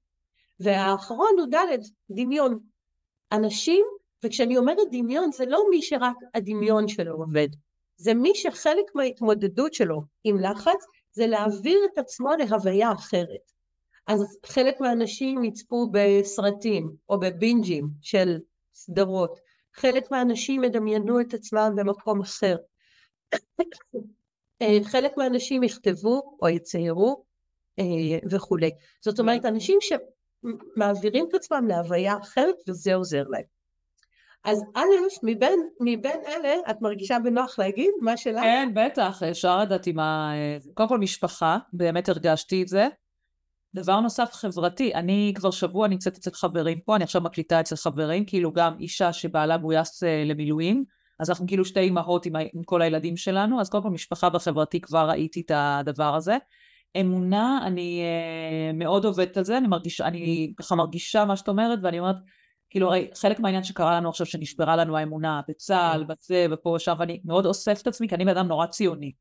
והאחרון 0.59 1.31
הוא 1.37 1.47
ד', 1.51 1.79
דמיון. 2.11 2.59
אנשים, 3.31 3.85
וכשאני 4.23 4.57
אומרת 4.57 4.87
דמיון, 4.91 5.31
זה 5.31 5.45
לא 5.45 5.63
מי 5.69 5.81
שרק 5.81 6.15
הדמיון 6.33 6.87
שלו 6.87 7.15
עובד. 7.15 7.47
זה 7.97 8.13
מי 8.13 8.35
שחלק 8.35 8.95
מההתמודדות 8.95 9.73
שלו 9.73 10.01
עם 10.23 10.39
לחץ, 10.39 10.85
זה 11.11 11.27
להעביר 11.27 11.79
את 11.93 11.97
עצמו 11.97 12.29
להוויה 12.39 12.91
אחרת. 12.91 13.51
אז 14.07 14.37
חלק 14.45 14.81
מהאנשים 14.81 15.43
יצפו 15.43 15.89
בסרטים 15.91 16.91
או 17.09 17.19
בבינג'ים 17.19 17.87
של 18.01 18.37
סדרות, 18.73 19.39
חלק 19.73 20.11
מהאנשים 20.11 20.63
ידמיינו 20.63 21.21
את 21.21 21.33
עצמם 21.33 21.73
במקום 21.75 22.21
אחר, 22.21 22.55
אה, 24.61 24.77
חלק 24.83 25.17
מהאנשים 25.17 25.63
יכתבו 25.63 26.37
או 26.41 26.49
יציירו 26.49 27.23
אה, 27.79 27.83
וכולי. 28.31 28.71
זאת 29.01 29.19
אומרת, 29.19 29.45
אנשים 29.45 29.79
שמעבירים 29.81 31.25
את 31.29 31.33
עצמם 31.33 31.67
להוויה 31.67 32.17
אחרת 32.21 32.55
וזה 32.67 32.95
עוזר 32.95 33.23
להם. 33.29 33.55
אז 34.43 34.63
א', 34.75 34.81
מבין, 35.23 35.69
מבין 35.79 36.19
אלה, 36.27 36.55
את 36.69 36.81
מרגישה 36.81 37.17
בנוח 37.19 37.59
להגיד 37.59 37.91
מה 38.01 38.17
שלך? 38.17 38.41
כן, 38.41 38.69
בטח, 38.75 39.23
אפשר 39.23 39.59
לדעת 39.59 39.87
עם 39.87 39.99
ה... 39.99 40.31
קודם 40.73 40.89
כל 40.89 40.97
משפחה, 40.97 41.57
באמת 41.73 42.09
הרגשתי 42.09 42.61
את 42.61 42.67
זה. 42.67 42.87
דבר 43.75 43.99
נוסף 43.99 44.29
חברתי, 44.33 44.93
אני 44.93 45.33
כבר 45.35 45.51
שבוע 45.51 45.87
נמצאת 45.87 46.17
אצל 46.17 46.31
חברים 46.31 46.79
פה, 46.79 46.95
אני 46.95 47.03
עכשיו 47.03 47.21
מקליטה 47.21 47.59
אצל 47.59 47.75
חברים, 47.75 48.25
כאילו 48.25 48.53
גם 48.53 48.75
אישה 48.79 49.13
שבעלה 49.13 49.57
גויס 49.57 50.03
אה, 50.03 50.23
למילואים, 50.25 50.83
אז 51.19 51.29
אנחנו 51.29 51.47
כאילו 51.47 51.65
שתי 51.65 51.79
אימהות 51.79 52.25
עם, 52.25 52.33
עם 52.35 52.63
כל 52.63 52.81
הילדים 52.81 53.17
שלנו, 53.17 53.61
אז 53.61 53.69
קודם 53.69 53.83
כל 53.83 53.89
משפחה 53.89 54.29
בחברתי 54.29 54.81
כבר 54.81 55.09
ראיתי 55.09 55.41
את 55.41 55.51
הדבר 55.55 56.15
הזה. 56.15 56.37
אמונה, 57.01 57.59
אני 57.65 58.01
uh, 58.01 58.75
מאוד 58.75 59.05
עובדת 59.05 59.37
על 59.37 59.43
זה, 59.43 59.57
אני 59.57 59.67
מרגישה, 59.67 60.05
אני 60.05 60.53
ככה 60.57 60.75
מרגישה 60.75 61.25
מה 61.25 61.37
שאת 61.37 61.47
אומרת, 61.47 61.79
ואני 61.83 61.99
אומרת, 61.99 62.15
כאילו 62.69 62.87
הרי 62.87 63.07
חלק 63.15 63.39
מהעניין 63.39 63.63
שקרה 63.63 63.95
לנו 63.95 64.09
עכשיו 64.09 64.25
שנשברה 64.25 64.75
לנו 64.75 64.97
האמונה 64.97 65.41
בצה"ל, 65.47 66.03
בזה 66.03 66.45
ופה 66.51 66.69
ושם, 66.69 66.93
ואני 66.99 67.21
מאוד 67.25 67.45
אוסף 67.45 67.81
את 67.81 67.87
עצמי, 67.87 68.07
כי 68.07 68.15
אני 68.15 68.25
בן 68.25 68.37
אדם 68.37 68.47
נורא 68.47 68.65
ציוני. 68.65 69.11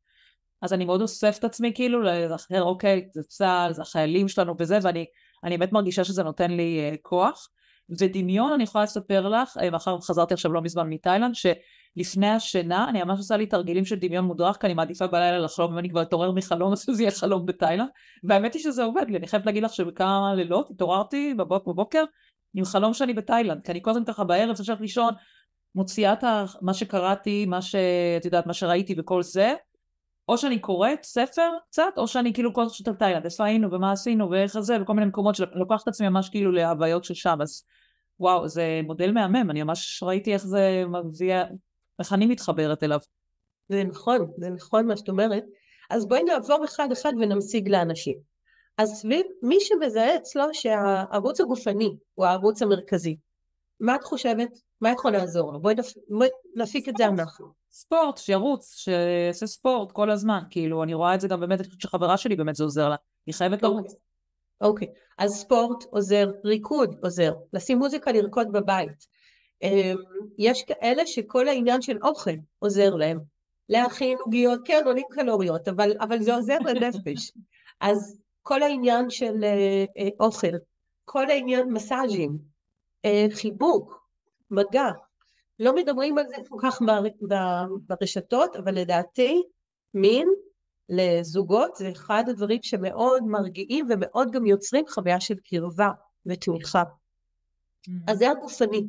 אז 0.62 0.72
אני 0.72 0.84
מאוד 0.84 1.02
אוסף 1.02 1.36
את 1.38 1.44
עצמי 1.44 1.72
כאילו 1.74 2.02
לאחר, 2.02 2.62
אוקיי, 2.62 3.08
זה 3.14 3.22
צה"ל, 3.22 3.72
זה 3.72 3.82
החיילים 3.82 4.28
שלנו 4.28 4.54
וזה, 4.58 4.78
ואני 4.82 5.58
באמת 5.58 5.72
מרגישה 5.72 6.04
שזה 6.04 6.22
נותן 6.22 6.50
לי 6.50 6.90
uh, 6.92 6.98
כוח. 7.02 7.48
ודמיון 8.00 8.52
אני 8.52 8.62
יכולה 8.62 8.84
לספר 8.84 9.28
לך, 9.28 9.56
אה, 9.62 9.70
מאחר 9.70 10.00
חזרתי 10.00 10.34
עכשיו 10.34 10.52
לא 10.52 10.62
מזמן 10.62 10.88
מתאילנד, 10.90 11.34
שלפני 11.34 12.28
השינה 12.28 12.88
אני 12.88 13.02
ממש 13.02 13.18
עושה 13.18 13.36
לי 13.36 13.46
תרגילים 13.46 13.84
של 13.84 13.96
דמיון 13.96 14.24
מודרך, 14.24 14.56
כי 14.56 14.66
אני 14.66 14.74
מעדיפה 14.74 15.06
בלילה 15.06 15.38
לחלום, 15.38 15.74
ואני 15.74 15.90
כבר 15.90 16.02
אתעורר 16.02 16.32
מחלום, 16.32 16.72
אז 16.72 16.86
זה 16.92 17.02
יהיה 17.02 17.10
חלום 17.10 17.46
בתאילנד, 17.46 17.88
והאמת 18.24 18.54
היא 18.54 18.62
שזה 18.62 18.84
עובד 18.84 19.04
לי, 19.08 19.16
אני 19.16 19.26
חייבת 19.26 19.46
להגיד 19.46 19.62
לך 19.62 19.74
שבכמה 19.74 20.34
לילות 20.36 20.70
התעוררתי 20.70 21.34
בבוק, 21.34 21.66
בבוקר 21.66 22.04
עם 22.54 22.64
חלום 22.64 22.94
שאני 22.94 23.14
בתאילנד, 23.14 23.62
כי 23.64 23.72
אני 23.72 23.82
כל 23.82 23.90
הזמן 23.90 24.04
ככה 24.04 24.24
בערב 24.24 24.58
יושבת 24.58 24.80
לישון, 24.80 25.14
מוציאה 25.74 26.12
את 26.12 26.24
מה 26.62 26.74
שקראתי, 26.74 27.46
מה 27.46 27.62
שאת 27.62 28.24
יודעת, 28.24 28.46
מה 28.46 28.52
שראיתי 28.52 28.94
וכל 28.98 29.22
זה, 29.22 29.54
או 30.28 30.38
שאני 30.38 30.58
קוראת 30.58 31.02
ספר 31.02 31.50
קצת, 31.68 31.92
או 31.96 32.08
שאני 32.08 32.32
כאילו 32.32 32.54
כל 32.54 32.62
הזמן 32.62 32.94
תאילנד, 32.94 33.24
איפה 33.24 33.44
היינו 33.44 33.72
ומה 33.72 33.92
עשינו 33.92 34.30
ואיך 34.30 34.58
זה, 34.58 34.76
וכל 34.82 34.92
מיני 34.92 35.06
מקומות 35.06 35.34
שלוקחת 35.34 35.82
את 35.82 35.88
עצמי 35.88 36.08
ממש 36.08 36.28
כאילו 36.28 36.52
להוויות 36.52 37.04
של 37.04 37.14
שם, 37.14 37.38
אז 37.42 37.64
וואו, 38.20 38.48
זה 38.48 38.80
מודל 38.84 39.12
מהמם, 39.12 39.50
אני 39.50 39.62
ממש 39.62 40.02
ראיתי 40.02 40.34
איך 40.34 40.46
זה 40.46 40.84
מביא, 41.04 41.34
איך 41.98 42.12
אני 42.12 42.26
מתחברת 42.26 42.82
אליו. 42.82 42.98
זה 43.68 43.84
נכון, 43.84 44.30
זה 44.36 44.50
נכון 44.50 44.86
מה 44.86 44.96
שאת 44.96 45.08
אומרת. 45.08 45.44
אז 45.90 46.08
בואי 46.08 46.22
נעבור 46.22 46.64
אחד 46.64 46.92
אחד 46.92 47.12
ונמשיג 47.20 47.68
לאנשים. 47.68 48.14
אז 48.78 48.90
סביב 48.90 49.26
מי 49.42 49.56
שמזהה 49.60 50.16
אצלו 50.16 50.44
שהערוץ 50.52 51.40
הגופני 51.40 51.96
הוא 52.14 52.26
הערוץ 52.26 52.62
המרכזי, 52.62 53.16
מה 53.80 53.96
את 53.96 54.04
חושבת? 54.04 54.58
מה 54.80 54.90
יכול 54.90 55.12
לעזור 55.12 55.52
לו? 55.52 55.60
בואי 55.60 55.74
נפיק 56.54 56.88
את 56.88 56.94
זה 56.98 57.06
אנחנו. 57.06 57.46
ספורט, 57.72 58.18
שירוץ, 58.18 58.74
שיעשה 58.74 59.46
ספורט 59.46 59.92
כל 59.92 60.10
הזמן, 60.10 60.40
כאילו, 60.50 60.82
אני 60.82 60.94
רואה 60.94 61.14
את 61.14 61.20
זה 61.20 61.28
גם 61.28 61.40
באמת, 61.40 61.60
אני 61.60 61.68
חושבת 61.68 61.80
שחברה 61.80 62.16
שלי 62.16 62.36
באמת 62.36 62.56
זה 62.56 62.64
עוזר 62.64 62.88
לה, 62.88 62.96
היא 63.26 63.34
חייבת 63.34 63.62
לרוץ. 63.62 63.94
אוקיי, 64.60 64.88
אז 65.18 65.34
ספורט 65.34 65.84
עוזר, 65.84 66.30
ריקוד 66.44 66.96
עוזר, 67.02 67.34
לשים 67.52 67.78
מוזיקה 67.78 68.12
לרקוד 68.12 68.52
בבית. 68.52 69.06
אמ, 69.62 69.96
יש 70.38 70.62
כאלה 70.62 71.06
שכל 71.06 71.48
העניין 71.48 71.82
של 71.82 71.98
אוכל 72.02 72.34
עוזר 72.58 72.94
להם. 72.94 73.18
להכין 73.68 74.18
עוגיות, 74.18 74.60
כן, 74.64 74.82
עולים 74.86 75.04
קלוריות, 75.10 75.68
אבל, 75.68 75.92
אבל 76.00 76.22
זה 76.22 76.34
עוזר 76.34 76.58
לנפש. 76.58 77.32
אז 77.80 78.18
כל 78.42 78.62
העניין 78.62 79.10
של 79.10 79.44
אה, 79.44 79.84
אה, 79.98 80.08
אוכל, 80.20 80.56
כל 81.04 81.30
העניין 81.30 81.72
מסאז'ים, 81.72 82.38
אה, 83.04 83.26
חיבוק, 83.30 84.03
מגע, 84.50 84.90
לא 85.58 85.74
מדברים 85.74 86.18
על 86.18 86.28
זה 86.28 86.36
כל 86.48 86.58
כך 86.62 86.82
ברשתות, 87.88 88.56
אבל 88.56 88.74
לדעתי 88.74 89.42
מין 89.94 90.28
לזוגות 90.88 91.76
זה 91.76 91.90
אחד 91.90 92.24
הדברים 92.28 92.58
שמאוד 92.62 93.22
מרגיעים 93.22 93.86
ומאוד 93.90 94.30
גם 94.30 94.46
יוצרים 94.46 94.84
חוויה 94.88 95.20
של 95.20 95.34
קרבה 95.44 95.90
ותמיכה. 96.26 96.82
Mm-hmm. 96.82 97.90
אז 98.06 98.18
זה 98.18 98.30
הגופני. 98.30 98.86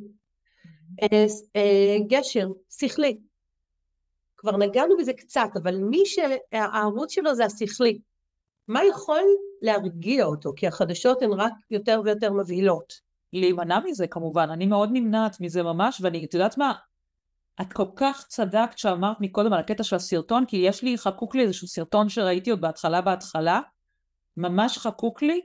Mm-hmm. 1.02 1.58
גשר, 2.08 2.48
שכלי. 2.70 3.18
כבר 4.36 4.56
נגענו 4.56 4.96
בזה 4.96 5.12
קצת, 5.12 5.48
אבל 5.62 5.76
מי 5.76 6.02
שהערוץ 6.06 7.12
שלו 7.12 7.34
זה 7.34 7.44
השכלי. 7.44 7.98
מה 8.68 8.84
יכול 8.84 9.22
להרגיע 9.62 10.24
אותו? 10.24 10.52
כי 10.56 10.66
החדשות 10.66 11.22
הן 11.22 11.32
רק 11.32 11.52
יותר 11.70 12.00
ויותר 12.04 12.32
מבהילות. 12.32 13.05
להימנע 13.40 13.78
מזה 13.84 14.06
כמובן, 14.06 14.50
אני 14.50 14.66
מאוד 14.66 14.90
נמנעת 14.92 15.40
מזה 15.40 15.62
ממש, 15.62 16.00
ואני, 16.00 16.24
את 16.24 16.34
יודעת 16.34 16.58
מה, 16.58 16.72
את 17.60 17.72
כל 17.72 17.86
כך 17.96 18.24
צדקת 18.28 18.78
שאמרת 18.78 19.16
מקודם 19.20 19.52
על 19.52 19.60
הקטע 19.60 19.82
של 19.82 19.96
הסרטון, 19.96 20.44
כי 20.46 20.56
יש 20.56 20.82
לי, 20.82 20.98
חקוק 20.98 21.34
לי 21.34 21.42
איזשהו 21.42 21.68
סרטון 21.68 22.08
שראיתי 22.08 22.50
עוד 22.50 22.60
בהתחלה 22.60 23.00
בהתחלה, 23.00 23.60
ממש 24.36 24.78
חקוק 24.78 25.22
לי, 25.22 25.40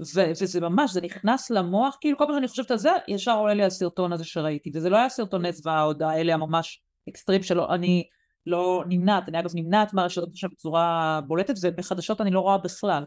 ו- 0.00 0.30
וזה 0.42 0.60
ממש, 0.60 0.92
זה 0.92 1.00
נכנס 1.00 1.50
למוח, 1.50 1.96
כאילו 2.00 2.18
כל 2.18 2.24
פעם 2.26 2.34
שאני 2.34 2.48
חושבת 2.48 2.70
על 2.70 2.76
זה, 2.76 2.90
ישר 3.08 3.36
עולה 3.36 3.54
לי 3.54 3.64
הסרטון 3.64 4.12
הזה 4.12 4.24
שראיתי, 4.24 4.70
וזה 4.74 4.90
לא 4.90 4.96
היה 4.96 5.08
סרטוני 5.08 5.52
זוועה 5.52 5.82
עוד 5.82 6.02
האלה 6.02 6.34
הממש 6.34 6.82
אקסטרים 7.08 7.42
שלו, 7.42 7.74
אני 7.74 8.08
לא 8.46 8.84
נמנעת, 8.88 9.28
אני 9.28 9.40
אגב 9.40 9.50
נמנעת 9.54 9.94
מהרשתות 9.94 10.28
עכשיו 10.32 10.50
בצורה 10.50 11.20
בולטת, 11.26 11.54
ובחדשות 11.62 12.20
אני 12.20 12.30
לא 12.30 12.40
רואה 12.40 12.58
בכלל, 12.58 13.04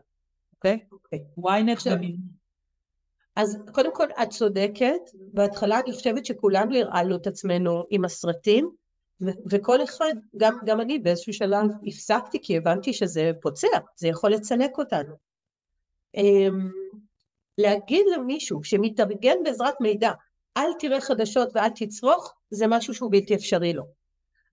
אוקיי? 0.56 0.80
אוקיי. 0.92 1.20
ynet 1.40 1.82
ומי- 1.92 2.18
אז 3.38 3.58
קודם 3.72 3.96
כל 3.96 4.08
את 4.24 4.30
צודקת, 4.30 5.02
בהתחלה 5.14 5.80
אני 5.80 5.94
חושבת 5.94 6.26
שכולנו 6.26 6.76
הרעלנו 6.76 7.16
את 7.16 7.28
עצמנו 7.28 7.84
עם 7.90 8.06
הסרטים, 8.06 8.70
ו- 9.22 9.50
וכל 9.52 9.84
אחד, 9.84 10.14
גם, 10.38 10.58
גם 10.66 10.82
אני 10.82 11.00
באיזשהו 11.00 11.34
שלב 11.34 11.70
הפסקתי 11.88 12.42
כי 12.42 12.58
הבנתי 12.58 12.94
שזה 12.94 13.32
פוצע, 13.42 13.68
זה 13.96 14.08
יכול 14.08 14.32
לצלק 14.32 14.78
אותנו. 14.78 15.16
אמ, 16.16 16.72
להגיד 17.58 18.06
למישהו 18.16 18.64
שמתארגן 18.64 19.38
בעזרת 19.44 19.82
מידע, 19.82 20.12
אל 20.58 20.70
תראה 20.80 21.02
חדשות 21.02 21.50
ואל 21.54 21.70
תצרוך, 21.76 22.34
זה 22.50 22.68
משהו 22.68 22.94
שהוא 22.94 23.12
בלתי 23.12 23.36
אפשרי 23.36 23.74
לו. 23.74 23.84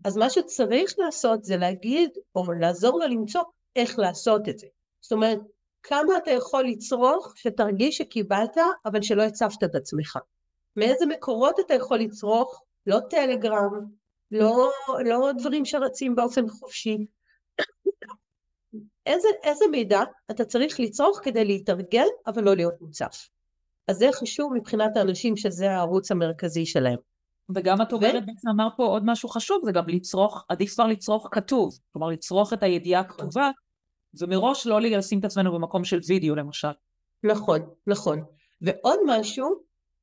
אז 0.05 0.17
מה 0.17 0.31
שצריך 0.31 0.95
לעשות 0.99 1.45
זה 1.45 1.57
להגיד, 1.57 2.11
או 2.35 2.53
לעזור 2.53 2.99
לו 2.99 3.07
למצוא 3.07 3.43
איך 3.77 3.99
לעשות 3.99 4.49
את 4.49 4.59
זה. 4.59 4.67
זאת 5.01 5.13
אומרת, 5.13 5.39
כמה 5.87 6.17
אתה 6.17 6.31
יכול 6.31 6.65
לצרוך 6.65 7.33
שתרגיש 7.37 7.99
שקיבלת, 7.99 8.57
אבל 8.87 9.03
שלא 9.03 9.23
הצפת 9.23 9.65
את 9.65 9.75
עצמך. 9.75 10.19
מאיזה 10.77 11.07
מקורות 11.07 11.61
אתה 11.61 11.75
יכול 11.75 11.99
לצרוך, 11.99 12.63
לא 12.87 12.99
טלגרם, 13.11 13.87
לא, 14.31 14.71
לא 15.05 15.31
דברים 15.39 15.65
שרצים 15.65 16.15
באופן 16.15 16.49
חופשי. 16.49 17.07
איזה, 19.07 19.29
איזה 19.43 19.65
מידע 19.71 20.01
אתה 20.31 20.45
צריך 20.45 20.81
לצרוך 20.81 21.21
כדי 21.23 21.45
להתארגן, 21.45 22.07
אבל 22.27 22.45
לא 22.45 22.57
להיות 22.57 22.75
מוצף. 22.81 23.29
אז 23.89 23.97
זה 23.97 24.09
חשוב 24.13 24.53
מבחינת 24.55 24.97
האנשים 24.97 25.37
שזה 25.37 25.71
הערוץ 25.71 26.11
המרכזי 26.11 26.67
שלהם. 26.67 26.99
וגם 27.55 27.83
את 27.83 27.93
אומרת, 27.93 28.27
בעצם 28.27 28.49
אמר 28.49 28.69
פה 28.77 28.85
עוד 28.85 29.03
משהו 29.07 29.29
חשוב, 29.29 29.61
זה 29.65 29.73
גם 29.73 29.89
לצרוך, 29.89 30.45
עדיף 30.49 30.75
כבר 30.75 30.87
לצרוך 30.87 31.29
כתוב, 31.31 31.79
כלומר 31.93 32.09
לצרוך 32.09 32.53
את 32.53 32.63
הידיעה 32.63 33.01
הכתובה, 33.01 33.51
ומראש 34.19 34.67
לא 34.67 34.81
לשים 34.81 35.19
את 35.19 35.25
עצמנו 35.25 35.53
במקום 35.53 35.85
של 35.85 36.01
וידאו 36.07 36.35
למשל. 36.35 36.69
נכון, 37.23 37.61
נכון. 37.87 38.25
ועוד 38.61 38.99
משהו, 39.07 39.55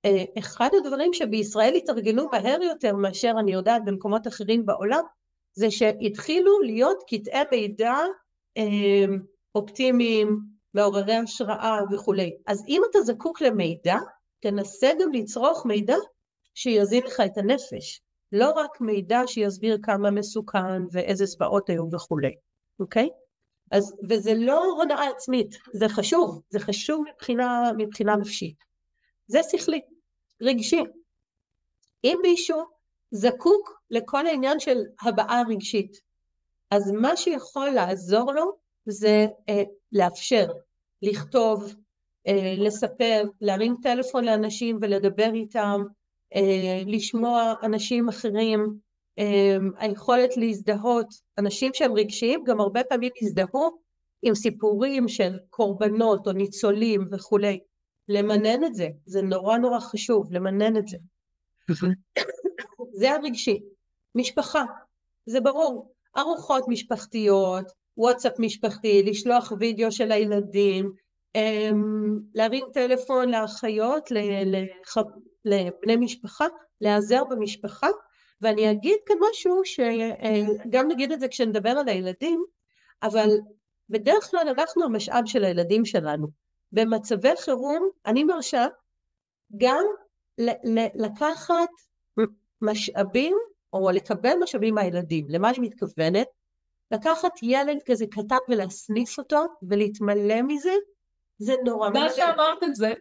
אה, 0.05 0.23
אחד 0.39 0.69
הדברים 0.77 1.13
שבישראל 1.13 1.75
התארגנו 1.75 2.29
מהר 2.31 2.61
יותר 2.61 2.95
מאשר 2.95 3.33
אני 3.39 3.53
יודעת 3.53 3.85
במקומות 3.85 4.27
אחרים 4.27 4.65
בעולם, 4.65 5.03
זה 5.53 5.71
שהתחילו 5.71 6.59
להיות 6.59 7.03
קטעי 7.07 7.43
מידע 7.51 7.95
אה, 8.57 9.05
אופטימיים, 9.55 10.39
מעוררי 10.73 11.15
השראה 11.15 11.79
וכולי. 11.91 12.31
אז 12.47 12.63
אם 12.67 12.81
אתה 12.91 13.01
זקוק 13.01 13.41
למידע, 13.41 13.97
תנסה 14.39 14.91
גם 15.01 15.11
לצרוך 15.13 15.65
מידע 15.65 15.95
שיזין 16.55 17.03
לך 17.03 17.19
את 17.25 17.37
הנפש. 17.37 18.01
לא 18.31 18.51
רק 18.51 18.81
מידע 18.81 19.21
שיסביר 19.27 19.77
כמה 19.83 20.11
מסוכן 20.11 20.83
ואיזה 20.91 21.25
זוועות 21.25 21.69
היו 21.69 21.91
וכולי, 21.91 22.35
אוקיי? 22.79 23.09
אז, 23.71 23.95
וזה 24.09 24.33
לא 24.33 24.65
הונאה 24.65 25.09
עצמית, 25.09 25.55
זה 25.73 25.89
חשוב, 25.89 26.41
זה 26.49 26.59
חשוב 26.59 27.05
מבחינה, 27.13 27.71
מבחינה 27.77 28.15
נפשית. 28.15 28.63
זה 29.27 29.39
שכלי, 29.51 29.81
רגשי. 30.41 30.83
אם 32.03 32.17
מישהו 32.21 32.61
זקוק 33.11 33.81
לכל 33.91 34.27
העניין 34.27 34.59
של 34.59 34.77
הבעה 35.01 35.41
רגשית, 35.49 36.01
אז 36.71 36.91
מה 36.91 37.17
שיכול 37.17 37.69
לעזור 37.69 38.33
לו 38.33 38.51
זה 38.85 39.27
אה, 39.49 39.63
לאפשר, 39.91 40.47
לכתוב, 41.01 41.75
אה, 42.27 42.53
לספר, 42.57 43.23
להרים 43.41 43.75
טלפון 43.83 44.25
לאנשים 44.25 44.77
ולדבר 44.81 45.33
איתם, 45.33 45.81
אה, 46.35 46.81
לשמוע 46.85 47.53
אנשים 47.63 48.09
אחרים, 48.09 48.77
היכולת 49.77 50.37
להזדהות, 50.37 51.07
אנשים 51.37 51.71
שהם 51.73 51.93
רגשיים 51.93 52.43
גם 52.43 52.59
הרבה 52.59 52.83
פעמים 52.83 53.11
הזדהו 53.21 53.77
עם 54.21 54.35
סיפורים 54.35 55.07
של 55.07 55.37
קורבנות 55.49 56.27
או 56.27 56.31
ניצולים 56.31 57.07
וכולי, 57.11 57.59
למנן 58.09 58.63
את 58.63 58.75
זה, 58.75 58.87
זה 59.05 59.21
נורא 59.21 59.57
נורא 59.57 59.79
חשוב, 59.79 60.33
למנן 60.33 60.77
את 60.77 60.87
זה. 60.87 60.97
זה 62.93 63.11
הרגשי. 63.11 63.59
משפחה, 64.15 64.63
זה 65.25 65.41
ברור, 65.41 65.91
ארוחות 66.17 66.63
משפחתיות, 66.67 67.71
וואטסאפ 67.97 68.39
משפחתי, 68.39 69.03
לשלוח 69.03 69.53
וידאו 69.59 69.91
של 69.91 70.11
הילדים, 70.11 70.91
אמ, 71.35 72.19
להרים 72.35 72.65
טלפון 72.73 73.29
לאחיות, 73.29 74.09
לבני 75.45 75.95
משפחה, 75.95 76.45
להיעזר 76.81 77.23
במשפחה, 77.23 77.87
ואני 78.41 78.71
אגיד 78.71 78.97
כאן 79.05 79.15
משהו 79.29 79.61
שגם 79.65 80.87
נגיד 80.87 81.11
את 81.11 81.19
זה 81.19 81.27
כשנדבר 81.27 81.69
על 81.69 81.87
הילדים, 81.87 82.43
אבל 83.03 83.29
בדרך 83.89 84.31
כלל 84.31 84.47
אנחנו 84.47 84.83
המשאב 84.83 85.25
של 85.25 85.43
הילדים 85.43 85.85
שלנו. 85.85 86.27
במצבי 86.71 87.35
חירום 87.37 87.89
אני 88.05 88.23
מרשה 88.23 88.67
גם 89.57 89.85
לקחת 90.95 91.69
משאבים 92.61 93.37
או 93.73 93.89
לקבל 93.91 94.33
משאבים 94.43 94.75
מהילדים. 94.75 95.25
למה 95.29 95.49
אני 95.49 95.59
מתכוונת? 95.59 96.27
לקחת 96.91 97.31
ילד 97.43 97.77
כזה 97.85 98.05
קטן 98.11 98.37
ולהסניף 98.49 99.17
אותו 99.17 99.45
ולהתמלא 99.69 100.41
מזה, 100.41 100.73
זה 101.37 101.53
נורא 101.65 101.89
תודה 101.89 102.09
שאמרת 102.09 102.63
את 102.63 102.75
זה. 102.75 102.93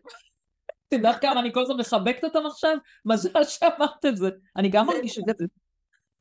את 0.91 0.95
יודעת 0.95 1.21
כמה 1.21 1.41
אני 1.41 1.53
כל 1.53 1.63
הזמן 1.63 1.77
מחבקת 1.77 2.25
אותם 2.25 2.47
עכשיו? 2.47 2.77
מזל 3.05 3.45
שאמרת 3.45 4.05
את 4.09 4.17
זה. 4.17 4.31
אני 4.57 4.69
גם 4.69 4.87
מרגישה 4.87 5.21
את 5.31 5.39
זה. 5.39 5.45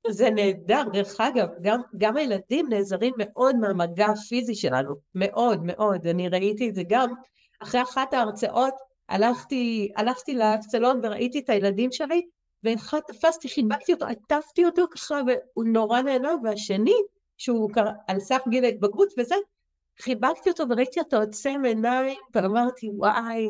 זה 0.07 0.29
נהדר, 0.29 0.83
דרך 0.93 1.21
אגב, 1.21 1.47
גם, 1.61 1.81
גם 1.97 2.17
הילדים 2.17 2.69
נעזרים 2.69 3.13
מאוד 3.17 3.55
מהמגע 3.55 4.05
הפיזי 4.05 4.55
שלנו, 4.55 4.95
מאוד 5.15 5.63
מאוד, 5.63 6.07
אני 6.07 6.29
ראיתי 6.29 6.69
את 6.69 6.75
זה 6.75 6.81
גם, 6.89 7.13
אחרי 7.59 7.81
אחת 7.81 8.13
ההרצאות 8.13 8.73
הלכתי, 9.09 9.91
הלכתי 9.95 10.33
לאקצלון 10.33 10.99
וראיתי 11.03 11.39
את 11.39 11.49
הילדים 11.49 11.91
שלי, 11.91 12.21
ואחד 12.63 12.99
תפסתי, 13.07 13.49
חיבקתי 13.49 13.93
אותו, 13.93 14.05
עטפתי 14.05 14.65
אותו 14.65 14.85
ככה, 14.91 15.21
והוא 15.27 15.65
נורא 15.65 16.01
נהנה, 16.01 16.31
והשני, 16.43 16.95
שהוא 17.37 17.69
על 18.07 18.19
סף 18.19 18.41
גיל 18.49 18.65
ההתבגרות 18.65 19.13
וזה, 19.19 19.35
חיבקתי 20.01 20.49
אותו 20.49 20.63
וראיתי 20.69 20.99
אותו 20.99 21.17
עוצם 21.17 21.61
עיניים, 21.65 22.19
ואמרתי, 22.35 22.89
וואי. 22.93 23.47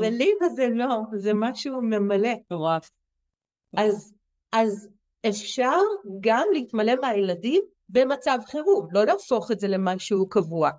ולי 0.00 0.30
וזה 0.42 0.68
לא, 0.68 1.00
זה 1.14 1.34
משהו 1.34 1.82
ממלא. 1.82 2.34
מטורף. 2.46 2.90
אז, 3.76 4.14
אז 4.52 4.88
אפשר 5.28 5.78
גם 6.20 6.46
להתמלא 6.52 6.92
מהילדים 7.00 7.62
במצב 7.88 8.38
חירום, 8.46 8.88
לא 8.92 9.04
להפוך 9.04 9.50
את 9.50 9.60
זה 9.60 9.68
למשהו 9.68 10.28
קבוע, 10.28 10.70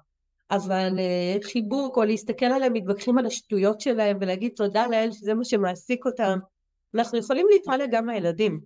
אבל 0.52 0.90
uh, 0.98 1.46
חיבוק 1.46 1.98
או 1.98 2.04
להסתכל 2.04 2.46
עליהם 2.46 2.74
מתווכחים 2.74 3.18
על 3.18 3.26
השטויות 3.26 3.82
שלהם 3.82 4.18
ולהגיד 4.22 4.52
תודה 4.56 4.88
לאל 4.88 5.12
שזה 5.12 5.34
מה 5.34 5.44
שמעסיק 5.44 6.06
אותם, 6.06 6.40
אנחנו 6.96 7.18
יכולים 7.18 7.48
להתמלא 7.52 7.86
גם 7.92 8.06
מהילדים. 8.06 8.60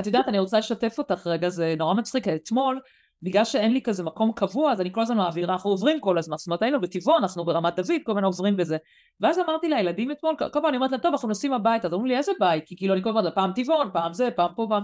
את 0.00 0.06
יודעת, 0.06 0.28
אני 0.28 0.38
רוצה 0.38 0.58
לשתף 0.58 0.98
אותך 0.98 1.26
רגע, 1.26 1.48
זה 1.48 1.74
נורא 1.78 1.94
מצחיק, 1.94 2.28
אתמול, 2.28 2.80
בגלל 3.22 3.44
שאין 3.44 3.72
לי 3.72 3.82
כזה 3.82 4.02
מקום 4.02 4.32
קבוע, 4.32 4.72
אז 4.72 4.80
אני 4.80 4.92
כל 4.92 5.00
הזמן 5.00 5.16
מעבירה, 5.16 5.52
אנחנו 5.52 5.70
עוברים 5.70 6.00
כל 6.00 6.18
הזמן, 6.18 6.36
זאת 6.36 6.46
אומרת, 6.46 6.62
היינו 6.62 6.80
בטבעון, 6.80 7.22
אנחנו 7.22 7.44
ברמת 7.44 7.76
דוד, 7.76 8.00
כל 8.04 8.12
הזמן 8.12 8.24
עוברים 8.24 8.56
בזה. 8.56 8.76
ואז 9.20 9.38
אמרתי 9.38 9.68
לילדים 9.68 10.10
אתמול, 10.10 10.36
כל 10.38 10.48
פעם 10.52 10.66
אני 10.66 10.76
אומרת 10.76 10.90
להם, 10.90 11.00
טוב, 11.00 11.12
אנחנו 11.12 11.28
נוסעים 11.28 11.52
הביתה, 11.52 11.86
אז 11.86 11.92
אומרים 11.92 12.12
לי, 12.12 12.18
איזה 12.18 12.32
בית? 12.40 12.64
כי 12.66 12.76
כאילו, 12.76 12.94
אני 12.94 13.02
כל 13.02 13.08
הזמן, 13.08 13.30
פעם 13.34 13.52
טבעון, 13.54 13.90
פעם 13.92 14.12
זה, 14.12 14.28
פעם 14.36 14.50
פה, 14.56 14.66
פעם... 14.68 14.82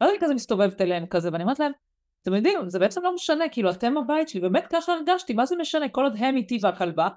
ואז 0.00 0.10
אני 0.10 0.18
כזה 0.20 0.34
מסתובבת 0.34 0.80
אליהם 0.80 1.06
כזה, 1.06 1.28
ואני 1.32 1.42
אומרת 1.42 1.58
להם, 1.58 1.72
אתם 2.22 2.34
יודעים, 2.34 2.68
זה 2.68 2.78
בעצם 2.78 3.02
לא 3.02 3.14
משנה, 3.14 3.48
כאילו, 3.48 3.70
אתם 3.70 3.96
הבית 3.96 4.28
שלי, 4.28 4.40
באמת 4.40 4.66
ככה 4.72 4.92
הרגשתי, 4.92 5.32
מה 5.32 5.46
זה 5.46 5.56
משנה, 5.56 5.88
כל 5.88 6.04
עוד 6.04 6.14
הם 6.18 6.36
איתי 6.36 6.58
והכלבה, 6.62 7.08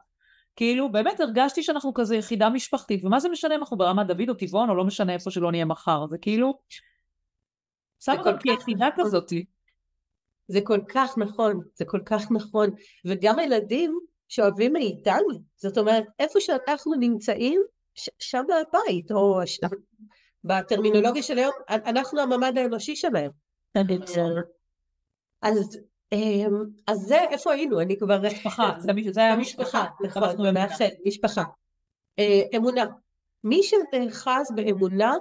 כאילו, 0.56 0.92
באמת 0.92 1.20
הרגשתי 1.20 1.64
שאנחנו 1.64 1.94
כזה 1.94 2.16
יחידה 2.16 2.50
משפחתית, 2.50 3.06
ומה 3.06 3.20
זה 3.20 3.30
משנה 3.30 3.56
אם 3.56 3.60
אנחנו 3.60 3.78
ברמת 3.78 4.08
דוד 4.08 4.30
או 4.30 4.34
טבעון, 4.34 4.70
או 4.70 4.76
לא 4.76 4.84
משנה 4.84 5.14
איפה 5.14 5.32
שלא 5.32 5.52
נהיה 5.52 5.66
מחר, 5.66 6.08
זה 6.08 6.18
כאילו, 6.18 6.60
שם 8.00 8.16
אותם 8.18 8.38
כיחידה 8.38 8.90
נכון. 8.94 9.06
כזאתי. 9.06 9.46
זה 10.48 10.60
כל 10.64 10.80
כך 10.90 11.18
נכון, 11.18 11.60
זה 11.76 11.86
כל 11.86 12.00
כך 12.06 12.32
נכון, 12.32 12.70
וגם 13.06 13.40
הילדים 13.40 14.00
שאוהבים 14.28 14.74
מאיתנו, 14.74 15.28
זאת 15.58 15.78
אומרת, 15.78 16.04
איפה 16.20 16.40
שאנחנו 16.40 16.94
נמצאים, 16.96 17.62
שם 18.20 18.44
הבית, 18.44 19.12
או 19.12 19.42
ש... 19.46 19.60
בטרמינולוגיה 20.44 21.24
של 21.24 21.38
היום, 21.38 21.52
אנחנו 21.70 22.22
הממד 22.22 22.58
האנושי 22.58 22.96
שלהם. 22.96 23.32
אז, 25.42 25.80
אמ, 26.12 26.64
אז 26.88 26.98
זה, 26.98 27.22
איפה 27.22 27.54
היינו? 27.54 27.82
אני 27.82 28.00
כבר... 28.00 28.22
משפחה, 28.22 28.74
זה 29.12 29.22
היה 29.22 29.34
המשפחה, 29.34 29.86
נכון, 30.04 30.24
משפחה. 31.06 31.44
אה, 32.20 32.42
אמונה. 32.58 32.86
מי 33.44 33.62
שנאחז 33.64 34.52
באמונה, 34.56 35.14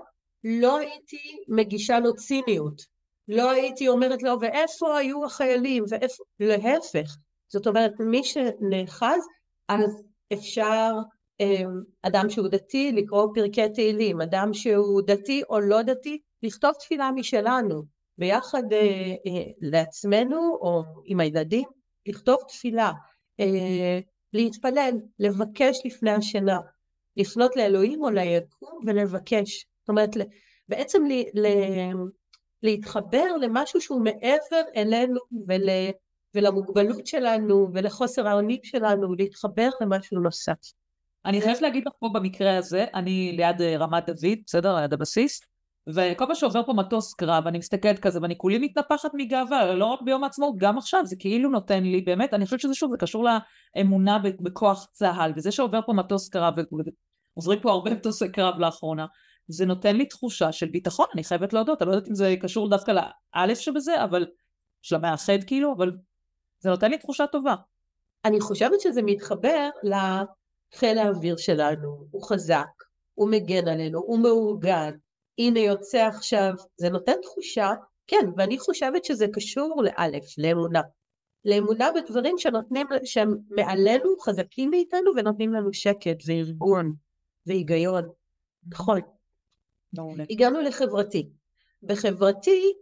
לא 0.44 0.78
הייתי 0.78 1.42
מגישה 1.48 2.00
לו 2.00 2.14
ציניות. 2.14 2.82
לא 3.28 3.50
הייתי 3.50 3.88
אומרת 3.88 4.22
לו, 4.22 4.40
ואיפה 4.40 4.98
היו 4.98 5.24
החיילים, 5.24 5.84
ואיפה... 5.88 6.24
להפך. 6.40 7.16
זאת 7.48 7.66
אומרת, 7.66 7.92
מי 8.00 8.24
שנאחז, 8.24 9.20
אז 9.68 10.02
אפשר 10.32 10.92
אמ, 11.40 11.82
אדם 12.02 12.30
שהוא 12.30 12.48
דתי 12.48 12.92
לקרוא 12.92 13.26
פרקי 13.34 13.68
תהילים, 13.68 14.20
אדם 14.20 14.54
שהוא 14.54 15.02
דתי 15.06 15.42
או 15.50 15.60
לא 15.60 15.82
דתי 15.82 16.18
לכתוב 16.42 16.72
תפילה 16.72 17.10
משלנו. 17.14 17.82
ביחד 18.18 18.72
אה, 18.72 18.78
אה, 19.26 19.44
לעצמנו 19.60 20.58
או 20.60 20.82
עם 21.04 21.20
הילדים 21.20 21.68
לכתוב 22.06 22.36
תפילה, 22.48 22.92
אה, 23.40 24.00
להתפלל, 24.32 24.94
לבקש 25.18 25.78
לפני 25.84 26.10
השינה, 26.10 26.58
לפנות 27.16 27.56
לאלוהים 27.56 28.02
או 28.02 28.10
ליקום 28.10 28.80
ולבקש. 28.86 29.66
זאת 29.80 29.88
אומרת 29.88 30.10
בעצם 30.68 31.04
ל, 31.04 31.12
ל, 31.40 31.46
להתחבר 32.62 33.36
למשהו 33.40 33.80
שהוא 33.80 34.04
מעבר 34.04 34.62
אלינו 34.76 35.20
ול, 35.48 35.68
ולמוגבלות 36.34 37.06
שלנו 37.06 37.68
ולחוסר 37.74 38.28
האונים 38.28 38.60
שלנו, 38.62 39.14
להתחבר 39.14 39.68
למשהו 39.80 40.20
נוסף. 40.20 40.58
אני 41.24 41.40
חייבת 41.40 41.60
להגיד 41.60 41.84
לך 41.86 41.92
פה 41.98 42.08
במקרה 42.14 42.56
הזה, 42.56 42.84
אני 42.94 43.32
ליד 43.36 43.60
אה, 43.60 43.76
רמת 43.76 44.06
דוד, 44.06 44.38
בסדר? 44.46 44.76
ליד 44.76 44.92
הבסיס, 44.92 45.40
וכל 45.88 46.26
פעם 46.26 46.34
שעובר 46.34 46.62
פה 46.66 46.72
מטוס 46.72 47.14
קרב, 47.14 47.46
אני 47.46 47.58
מסתכלת 47.58 47.98
כזה, 47.98 48.18
ואני 48.22 48.38
כולי 48.38 48.58
מתנפחת 48.58 49.10
מגאווה, 49.14 49.74
לא 49.74 49.84
רק 49.84 50.02
ביום 50.02 50.24
העצמאות, 50.24 50.54
גם 50.56 50.78
עכשיו, 50.78 51.06
זה 51.06 51.16
כאילו 51.18 51.50
נותן 51.50 51.82
לי, 51.82 52.00
באמת, 52.00 52.34
אני 52.34 52.44
חושבת 52.44 52.60
שזה 52.60 52.74
שוב, 52.74 52.90
זה 52.90 52.96
קשור 52.96 53.24
לאמונה 53.76 54.18
בכוח 54.18 54.86
צה"ל, 54.92 55.32
וזה 55.36 55.52
שעובר 55.52 55.80
פה 55.86 55.92
מטוס 55.92 56.28
קרב, 56.28 56.54
ועוזרים 57.36 57.60
פה 57.60 57.70
הרבה 57.70 57.90
מטוסי 57.90 58.32
קרב 58.32 58.58
לאחרונה, 58.58 59.06
זה 59.50 59.66
נותן 59.66 59.96
לי 59.96 60.06
תחושה 60.06 60.52
של 60.52 60.66
ביטחון, 60.66 61.06
אני 61.14 61.24
חייבת 61.24 61.52
להודות, 61.52 61.82
אני 61.82 61.90
לא 61.90 61.94
יודעת 61.94 62.08
אם 62.08 62.14
זה 62.14 62.34
קשור 62.40 62.70
דווקא 62.70 62.92
לאלף 63.34 63.58
שבזה, 63.58 64.04
אבל, 64.04 64.26
של 64.82 64.96
המאחד 64.96 65.44
כאילו, 65.46 65.74
אבל 65.76 65.92
זה 66.60 66.70
נותן 66.70 66.90
לי 66.90 66.98
תחושה 66.98 67.26
טובה. 67.26 67.54
אני 68.24 68.40
חושבת 68.40 68.80
שזה 68.80 69.02
מתחבר 69.02 69.68
חיל 70.74 70.98
האוויר 70.98 71.36
שלנו 71.36 72.06
הוא 72.10 72.22
חזק, 72.22 72.66
הוא 73.14 73.30
מגן 73.30 73.68
עלינו, 73.68 73.98
הוא 73.98 74.18
מאורגן, 74.18 74.90
הנה 75.38 75.60
יוצא 75.60 76.06
עכשיו, 76.06 76.52
זה 76.76 76.90
נותן 76.90 77.12
תחושה, 77.22 77.70
כן, 78.06 78.30
ואני 78.36 78.58
חושבת 78.58 79.04
שזה 79.04 79.26
קשור 79.32 79.82
לאלף, 79.82 80.24
לאמונה. 80.38 80.80
לאמונה 81.44 81.88
בדברים 81.94 82.38
שנותנים, 82.38 82.86
שהם 83.04 83.34
מעלינו, 83.50 84.20
חזקים 84.20 84.70
מאיתנו, 84.70 85.10
ונותנים 85.16 85.52
לנו 85.52 85.72
שקט 85.72 86.16
וארגון 86.26 86.92
והיגיון. 87.46 88.08
נכון. 88.68 89.00
הגענו 90.30 90.60
לחברתי. 90.60 91.28
בחברתי, 91.82 92.72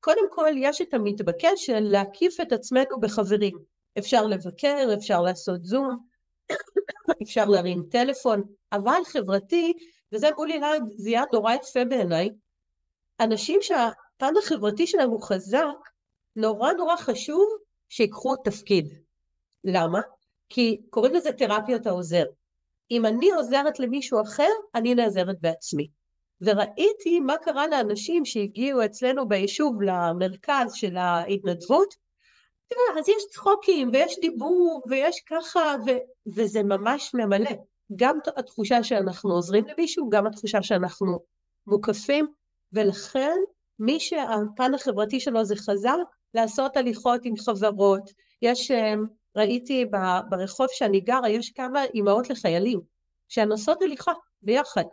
קודם 0.00 0.30
כל 0.30 0.50
יש 0.56 0.82
את 0.82 0.94
המתבקש 0.94 1.66
של 1.66 1.80
להקיף 1.80 2.40
את 2.40 2.52
עצמנו 2.52 3.00
בחברים. 3.00 3.58
אפשר 3.98 4.26
לבקר, 4.26 4.88
אפשר 4.94 5.20
לעשות 5.20 5.64
זום, 5.64 5.98
אפשר 7.22 7.44
להרים 7.44 7.82
טלפון, 7.90 8.42
אבל 8.72 9.00
חברתי, 9.06 9.72
וזה 10.12 10.28
להד 10.60 10.82
זיהה 10.96 11.24
נורא 11.32 11.54
יפה 11.54 11.84
בעיניי, 11.84 12.30
אנשים 13.20 13.58
שהפן 13.62 14.34
החברתי 14.38 14.86
שלהם 14.86 15.10
הוא 15.10 15.22
חזק, 15.22 15.66
נורא 16.36 16.72
נורא 16.72 16.96
חשוב 16.96 17.44
שיקחו 17.88 18.36
תפקיד. 18.36 18.94
למה? 19.64 20.00
כי 20.48 20.80
קוראים 20.90 21.14
לזה 21.14 21.32
תרפיית 21.32 21.86
העוזר. 21.86 22.24
אם 22.90 23.06
אני 23.06 23.30
עוזרת 23.30 23.80
למישהו 23.80 24.22
אחר, 24.22 24.50
אני 24.74 24.94
נעזרת 24.94 25.40
בעצמי. 25.40 26.01
וראיתי 26.42 27.20
מה 27.20 27.36
קרה 27.42 27.66
לאנשים 27.68 28.24
שהגיעו 28.24 28.84
אצלנו 28.84 29.28
ביישוב 29.28 29.82
למרכז 29.82 30.72
של 30.74 30.96
ההתנדבות, 30.96 31.94
אז 32.98 33.08
יש 33.08 33.24
צחוקים 33.30 33.90
ויש 33.92 34.18
דיבור 34.20 34.82
ויש 34.88 35.22
ככה 35.26 35.74
ו, 35.86 35.90
וזה 36.36 36.62
ממש 36.62 37.14
ממלא. 37.14 37.50
גם 37.96 38.18
התחושה 38.36 38.82
שאנחנו 38.82 39.32
עוזרים 39.32 39.64
למישהו, 39.68 40.10
גם 40.10 40.26
התחושה 40.26 40.62
שאנחנו 40.62 41.18
מוקפים, 41.66 42.26
ולכן 42.72 43.36
מי 43.78 44.00
שהפן 44.00 44.74
החברתי 44.74 45.20
שלו 45.20 45.44
זה 45.44 45.56
חזר 45.56 45.96
לעשות 46.34 46.76
הליכות 46.76 47.20
עם 47.24 47.36
חברות. 47.36 48.10
יש, 48.42 48.70
אה, 48.70 48.94
ראיתי 49.36 49.84
ברחוב 50.28 50.66
שאני 50.70 51.00
גרה, 51.00 51.30
יש 51.30 51.50
כמה 51.50 51.84
אימהות 51.84 52.30
לחיילים 52.30 52.80
שהן 53.28 53.50
עושות 53.50 53.82
הליכה 53.82 54.12
ביחד. 54.42 54.84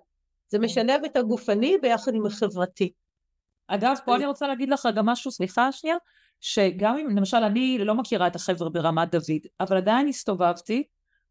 זה 0.49 0.59
משלב 0.59 1.01
את 1.05 1.17
הגופני 1.17 1.77
ביחד 1.81 2.15
עם 2.15 2.25
החברתי. 2.25 2.91
אגב, 3.67 3.95
פה 4.05 4.15
אני 4.15 4.25
רוצה 4.25 4.47
להגיד 4.47 4.69
לך 4.69 4.87
גם 4.95 5.05
משהו, 5.05 5.31
סליחה 5.31 5.71
שנייה, 5.71 5.95
שגם 6.41 6.97
אם 6.97 7.17
למשל 7.17 7.37
אני 7.37 7.77
לא 7.77 7.95
מכירה 7.95 8.27
את 8.27 8.35
החבר'ה 8.35 8.69
ברמת 8.69 9.11
דוד, 9.11 9.41
אבל 9.59 9.77
עדיין 9.77 10.07
הסתובבתי, 10.07 10.83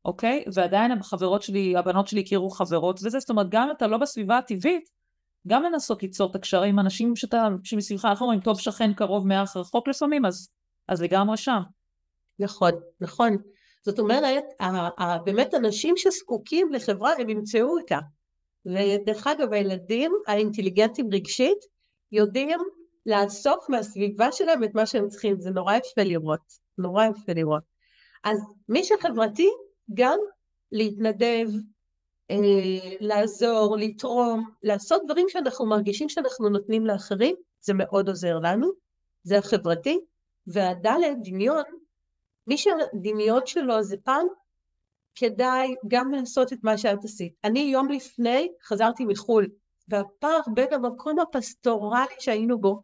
אוקיי? 0.05 0.45
ועדיין 0.55 0.93
החברות 0.93 1.43
שלי, 1.43 1.77
הבנות 1.77 2.09
שלי 2.09 2.21
הכירו 2.21 2.51
חברות 2.51 3.01
וזה, 3.05 3.19
זאת 3.19 3.31
אומרת 3.31 3.47
גם 3.51 3.63
אם 3.63 3.71
אתה 3.71 3.87
לא 3.87 3.99
בסביבה 3.99 4.39
הטבעית, 4.39 4.91
גם 5.47 5.63
לנסות 5.63 6.03
ליצור 6.03 6.31
את 6.31 6.35
הקשרים 6.35 6.75
עם 6.75 6.79
אנשים 6.79 7.17
שאתה, 7.17 7.49
שמסביבך, 7.65 8.05
אנחנו 8.05 8.27
אומרים, 8.27 8.41
טוב 8.41 8.61
שכן 8.61 8.93
קרוב 8.93 9.27
מאח 9.27 9.57
רחוק 9.57 9.89
לפעמים, 9.89 10.27
אז, 10.27 10.51
אז 10.89 11.03
לגמרי 11.03 11.37
שם. 11.37 11.61
נכון, 12.39 12.73
נכון. 13.01 13.37
זאת 13.83 13.99
אומרת, 13.99 14.45
באמת 15.25 15.55
אנשים 15.55 15.95
שזקוקים 15.97 16.73
לחברה, 16.73 17.13
הם 17.19 17.29
ימצאו 17.29 17.79
אותה. 17.79 17.99
ודרך 18.69 19.27
אגב, 19.27 19.53
הילדים 19.53 20.13
האינטליגנטים 20.27 21.09
רגשית 21.13 21.59
יודעים 22.13 22.59
לאסוף 23.07 23.69
מהסביבה 23.69 24.33
שלהם 24.33 24.65
את 24.65 24.75
מה 24.75 24.87
שהם 24.87 25.09
צריכים, 25.09 25.41
זה 25.41 25.51
נורא 25.51 25.75
יפה 25.75 26.03
לראות, 26.03 26.53
נורא 26.79 27.05
יפה 27.05 27.33
לראות. 27.33 27.63
אז 28.25 28.39
מי 28.69 28.85
שחברתי, 28.85 29.49
גם 29.95 30.19
להתנדב, 30.73 31.49
אה, 32.31 32.37
לעזור, 33.01 33.77
לתרום, 33.77 34.51
לעשות 34.63 35.03
דברים 35.05 35.29
שאנחנו 35.29 35.67
מרגישים 35.67 36.09
שאנחנו 36.09 36.49
נותנים 36.49 36.87
לאחרים, 36.87 37.37
זה 37.61 37.75
מאוד 37.75 38.09
עוזר 38.09 38.39
לנו, 38.39 38.71
זה 39.23 39.39
החברתי, 39.39 40.01
והדלת, 40.47 41.17
דמיון, 41.23 41.65
מי 42.47 42.59
שהדמיון 42.59 43.47
שלו 43.47 43.83
זה 43.83 43.97
פעם, 44.05 44.27
כדאי 45.21 45.75
גם 45.89 46.13
לעשות 46.13 46.53
את 46.53 46.59
מה 46.63 46.79
שאת 46.79 47.05
עשית. 47.05 47.33
אני 47.45 47.61
יום 47.61 47.89
לפני 47.89 48.53
חזרתי 48.63 49.05
מחו"ל, 49.05 49.47
והפער 49.89 50.41
בין 50.55 50.73
המקום 50.73 51.19
הפסטורלי 51.19 52.15
שהיינו 52.19 52.59
בו 52.59 52.83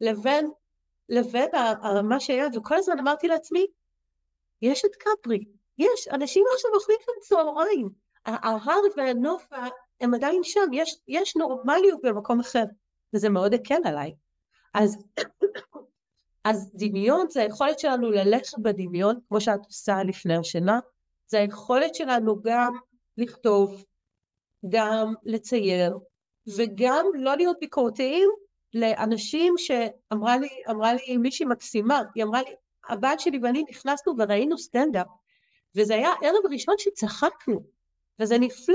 לבין, 0.00 0.50
לבין 1.08 1.48
מה 2.04 2.20
שהיה, 2.20 2.46
וכל 2.54 2.74
הזמן 2.76 2.98
אמרתי 2.98 3.28
לעצמי, 3.28 3.66
יש 4.62 4.84
את 4.84 4.96
קפרי, 4.96 5.44
יש, 5.78 6.08
אנשים 6.12 6.44
עכשיו 6.54 6.70
אוכלים 6.74 6.98
שם 7.04 7.12
צהריים, 7.20 7.88
ההר 8.24 8.80
והנוף 8.96 9.48
הם 10.00 10.14
עדיין 10.14 10.40
שם, 10.42 10.72
יש, 10.72 10.98
יש 11.08 11.36
נורמליות 11.36 12.00
במקום 12.02 12.40
אחר, 12.40 12.64
וזה 13.14 13.28
מאוד 13.28 13.54
הקל 13.54 13.80
עליי. 13.84 14.14
אז, 14.74 15.04
אז 16.44 16.70
דמיון 16.74 17.26
זה 17.28 17.42
היכולת 17.42 17.78
שלנו 17.78 18.10
ללכת 18.10 18.58
בדמיון, 18.58 19.18
כמו 19.28 19.40
שאת 19.40 19.66
עושה 19.66 20.02
לפני 20.02 20.36
השינה, 20.36 20.80
זה 21.26 21.38
היכולת 21.40 21.94
שלנו 21.94 22.42
גם 22.42 22.72
לכתוב, 23.18 23.84
גם 24.68 25.14
לצייר, 25.24 25.98
וגם 26.56 27.06
לא 27.14 27.36
להיות 27.36 27.56
ביקורתיים 27.60 28.28
לאנשים 28.74 29.54
שאמרה 29.58 30.38
לי, 30.38 30.48
אמרה 30.70 30.94
לי 30.94 31.16
מישהי 31.16 31.46
מקסימה, 31.46 32.02
היא 32.14 32.24
אמרה 32.24 32.42
לי, 32.42 32.50
הבת 32.88 33.20
שלי 33.20 33.38
ואני 33.42 33.64
נכנסנו 33.70 34.14
וראינו 34.18 34.58
סטנדאפ, 34.58 35.06
וזה 35.74 35.94
היה 35.94 36.10
ערב 36.22 36.52
ראשון 36.52 36.74
שצחקנו, 36.78 37.60
וזה 38.20 38.38
נפלא, 38.38 38.74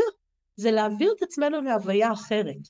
זה 0.56 0.72
להעביר 0.72 1.14
את 1.18 1.24
עצמנו 1.24 1.62
להוויה 1.62 2.12
אחרת. 2.12 2.70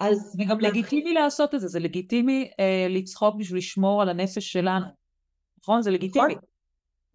אז... 0.00 0.18
זה 0.18 0.42
גם 0.48 0.60
לגיטימי 0.60 1.14
לעשות 1.14 1.54
את 1.54 1.60
זה, 1.60 1.68
זה 1.68 1.78
לגיטימי 1.78 2.50
אה, 2.60 2.86
לצחוק 2.88 3.34
בשביל 3.38 3.58
לשמור 3.58 4.02
על 4.02 4.08
הנפש 4.08 4.52
שלנו, 4.52 4.86
נכון? 5.62 5.82
זה 5.82 5.90
לגיטימי. 5.90 6.34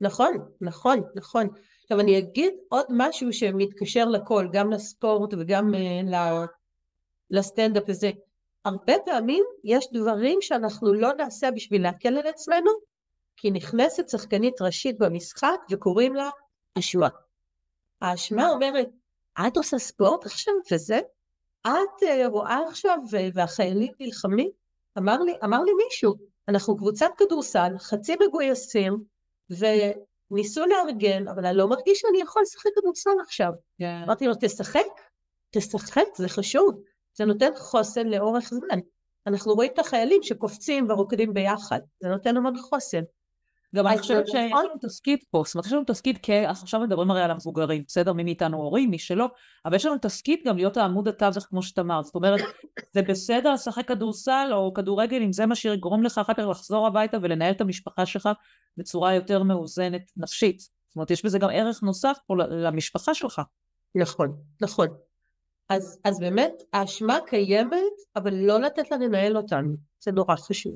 נכון, 0.01 0.34
נכון, 0.62 1.01
נכון. 1.15 1.47
עכשיו 1.91 1.99
אני 1.99 2.17
אגיד 2.17 2.54
עוד 2.69 2.86
משהו 2.89 3.34
שמתקשר 3.34 4.06
לכל, 4.06 4.47
גם 4.51 4.71
לספורט 4.71 5.34
וגם 5.39 5.73
uh, 5.73 6.47
לסטנדאפ 7.30 7.84
הזה. 7.89 8.12
הרבה 8.65 8.93
פעמים 9.06 9.43
יש 9.63 9.88
דברים 9.93 10.41
שאנחנו 10.41 10.93
לא 10.93 11.13
נעשה 11.13 11.51
בשביל 11.51 11.84
להקל 11.84 12.17
על 12.17 12.27
עצמנו, 12.27 12.71
כי 13.38 13.51
נכנסת 13.51 14.10
שחקנית 14.10 14.62
ראשית 14.62 14.99
במשחק 14.99 15.58
וקוראים 15.71 16.15
לה 16.15 16.30
אשמה. 16.80 17.10
האשמה 18.01 18.49
אומרת, 18.49 18.89
את 19.47 19.58
עושה 19.58 19.80
ספורט 19.80 20.25
עכשיו 20.25 20.54
וזה? 20.71 20.99
את 21.62 22.04
uh, 22.04 22.27
רואה 22.27 22.60
עכשיו 22.67 22.97
והחיילים 23.34 23.93
נלחמים? 23.99 24.49
אמר 24.97 25.19
לי, 25.19 25.34
אמר 25.43 25.63
לי 25.63 25.71
מישהו, 25.86 26.15
אנחנו 26.47 26.77
קבוצת 26.77 27.10
כדורסל, 27.17 27.71
חצי 27.77 28.15
מגויסים, 28.27 29.04
וניסו 30.32 30.65
לארגן, 30.65 31.28
אבל 31.28 31.46
אני 31.46 31.58
לא 31.58 31.67
מרגיש 31.67 32.00
שאני 32.00 32.22
יכול 32.22 32.41
לשחק 32.41 32.70
כדורסל 32.76 33.10
עכשיו. 33.24 33.52
כן. 33.80 34.02
אמרתי 34.06 34.28
לו, 34.28 34.34
תשחק, 34.41 34.86
תשחק, 35.52 36.06
זה 36.15 36.30
חשוב. 36.30 36.82
זה 37.17 37.26
נותן 37.26 37.52
חוסן 37.58 38.08
לאורך 38.08 38.50
זמן. 38.50 38.80
אנחנו 39.28 39.54
רואים 39.54 39.72
את 39.74 39.80
החיילים 39.80 40.24
שקופצים 40.24 40.89
ורוקדים 40.89 41.34
ביחד, 41.34 41.80
זה 42.00 42.10
נותן 42.10 42.38
המון 42.38 42.58
חוסן. 42.58 43.02
גם 43.76 43.88
אני 43.88 43.98
חושבת 43.98 44.28
שיש 44.28 44.52
נכון. 44.52 44.66
לנו 44.66 44.78
תפקיד 44.80 45.20
פה, 45.32 45.44
זאת 45.46 45.56
אומרת 45.56 45.66
יש 45.66 45.74
לנו 45.74 45.84
תפקיד, 45.84 46.20
כ... 46.24 46.30
עכשיו 46.30 46.80
מדברים 46.80 47.12
הרי 47.12 47.22
על 47.22 47.32
המבוגרים, 47.32 47.84
בסדר? 47.88 48.14
מי 48.14 48.24
מאיתנו 48.24 48.58
הורים, 48.58 48.90
מי 48.90 49.00
שלא, 49.00 49.28
אבל 49.66 49.76
יש 49.76 49.86
לנו 49.86 49.98
תפקיד 49.98 50.40
גם 50.46 50.58
להיות 50.58 50.78
העמוד 50.78 51.08
התווך 51.08 51.44
כמו 51.44 51.64
שאת 51.64 51.80
אמרת, 51.80 52.06
זאת 52.06 52.16
אומרת 52.16 52.40
זה 52.94 53.02
בסדר 53.02 53.54
לשחק 53.54 53.88
כדורסל 53.88 54.50
או 54.54 54.74
כדורגל 54.74 55.22
אם 55.22 55.34
זה 55.34 55.46
מה 55.46 55.56
שיגרום 55.56 56.04
לך 56.04 56.18
אחר 56.18 56.34
כך 56.34 56.44
לחזור 56.50 56.88
הביתה 56.88 57.18
ולנהל 57.22 57.52
את 57.52 57.62
המשפחה 57.62 58.06
שלך 58.06 58.30
בצורה 58.78 59.14
יותר 59.14 59.44
מאוזנת 59.44 60.12
נפשית, 60.18 60.60
זאת 60.60 60.96
אומרת 60.96 61.12
יש 61.12 61.26
בזה 61.26 61.40
גם 61.40 61.50
ערך 61.54 61.84
נוסף 61.84 62.18
פה 62.28 62.36
למשפחה 62.50 63.14
שלך. 63.14 63.42
נכון, 63.96 64.42
נכון. 64.62 64.88
אז, 65.70 66.00
אז 66.04 66.20
באמת 66.20 66.54
האשמה 66.74 67.18
קיימת, 67.26 67.94
אבל 68.16 68.34
לא 68.34 68.60
לתת 68.60 68.92
לה 68.92 68.98
לנהל 68.98 69.38
אותנו, 69.38 69.76
זה 70.00 70.12
נורא 70.12 70.36
חשוב. 70.36 70.76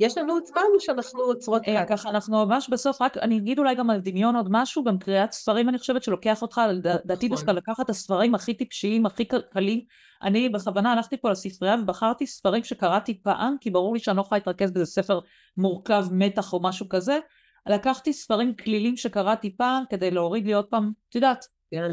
יש 0.00 0.18
לנו 0.18 0.38
זמן 0.46 0.62
שאנחנו 0.78 1.20
עוצרות 1.20 1.62
אה, 1.68 1.74
כאן. 1.74 1.96
ככה 1.96 2.10
אנחנו 2.10 2.46
ממש 2.46 2.68
בסוף, 2.68 3.02
רק 3.02 3.16
אני 3.16 3.38
אגיד 3.38 3.58
אולי 3.58 3.74
גם 3.74 3.90
על 3.90 4.00
דמיון 4.00 4.36
עוד 4.36 4.46
משהו, 4.50 4.84
גם 4.84 4.98
קריאת 4.98 5.32
ספרים 5.32 5.68
אני 5.68 5.78
חושבת 5.78 6.02
שלוקח 6.02 6.42
אותך, 6.42 6.60
לדעתי 6.68 7.26
נכון. 7.26 7.28
דווקא 7.28 7.50
לקחת 7.50 7.84
את 7.84 7.90
הספרים 7.90 8.34
הכי 8.34 8.54
טיפשיים, 8.54 9.06
הכי 9.06 9.24
קלים. 9.24 9.80
אני 10.22 10.48
בכוונה 10.48 10.92
הלכתי 10.92 11.16
פה 11.16 11.30
לספרייה 11.30 11.76
ובחרתי 11.82 12.26
ספרים 12.26 12.64
שקראתי 12.64 13.20
פעם, 13.22 13.56
כי 13.60 13.70
ברור 13.70 13.94
לי 13.94 14.00
שאני 14.00 14.16
לא 14.16 14.22
יכולה 14.22 14.38
להתרכז 14.38 14.70
באיזה 14.70 14.90
ספר 14.90 15.20
מורכב 15.56 16.04
מתח 16.10 16.52
או 16.52 16.62
משהו 16.62 16.88
כזה. 16.88 17.18
לקחתי 17.66 18.12
ספרים 18.12 18.54
כלילים 18.54 18.96
שקראתי 18.96 19.56
פעם 19.56 19.84
כדי 19.90 20.10
להוריד 20.10 20.46
לי 20.46 20.52
עוד 20.52 20.64
פעם, 20.64 20.92
את 21.08 21.14
יודעת, 21.14 21.44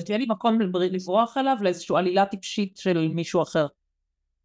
תהיה 0.06 0.18
לי 0.18 0.26
מקום 0.30 0.62
לברוח 0.62 1.38
אליו 1.38 1.58
לאיזושהי 1.62 1.98
עלילה 1.98 2.26
טיפשית 2.26 2.78
של 2.78 3.08
מישהו 3.08 3.42
אחר. 3.42 3.68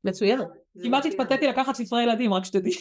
מצוין. 0.05 0.40
כמעט 0.83 1.07
התפתיתי 1.07 1.47
לקחת 1.47 1.75
ספרי 1.75 2.03
ילדים, 2.03 2.35
רק 2.35 2.45
שתדעי. 2.45 2.73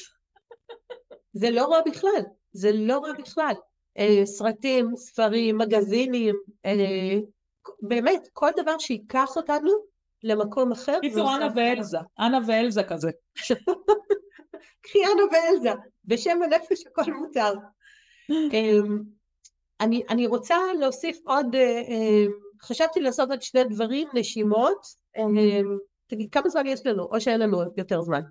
זה 1.35 1.49
לא 1.51 1.65
רע 1.65 1.81
בכלל, 1.85 2.21
זה 2.51 2.71
לא 2.73 2.99
רע 2.99 3.13
בכלל. 3.13 3.53
אה, 3.97 4.25
סרטים, 4.25 4.95
ספרים, 4.95 5.57
מגזינים, 5.57 6.35
אה, 6.65 7.19
באמת, 7.81 8.27
כל 8.33 8.49
דבר 8.57 8.75
ייקח 8.89 9.37
אותנו 9.37 9.71
למקום 10.23 10.71
אחר. 10.71 10.99
קיצור, 11.01 11.35
אנה 11.35 11.47
ואלזה, 11.55 11.97
אנה 12.19 12.39
ואלזה 12.47 12.83
כזה. 12.83 13.11
קחי 14.83 14.99
אנה 15.03 15.23
ואלזה, 15.31 15.69
בשם 16.05 16.39
הנפש 16.43 16.87
הכל 16.87 17.13
מותר. 17.13 17.53
אמ, 18.29 18.99
אני, 19.81 20.03
אני 20.09 20.27
רוצה 20.27 20.57
להוסיף 20.79 21.17
עוד, 21.25 21.55
אה, 21.55 21.61
אה, 21.61 22.25
חשבתי 22.61 22.99
לעשות 22.99 23.29
עוד 23.29 23.41
שני 23.41 23.63
דברים, 23.63 24.07
נשימות. 24.13 24.85
אמ, 25.17 25.77
תגיד, 26.07 26.29
כמה 26.31 26.49
זמן 26.49 26.67
יש 26.67 26.85
לנו, 26.85 27.03
או 27.03 27.21
שאין 27.21 27.39
לנו 27.39 27.61
יותר 27.77 28.01
זמן? 28.01 28.21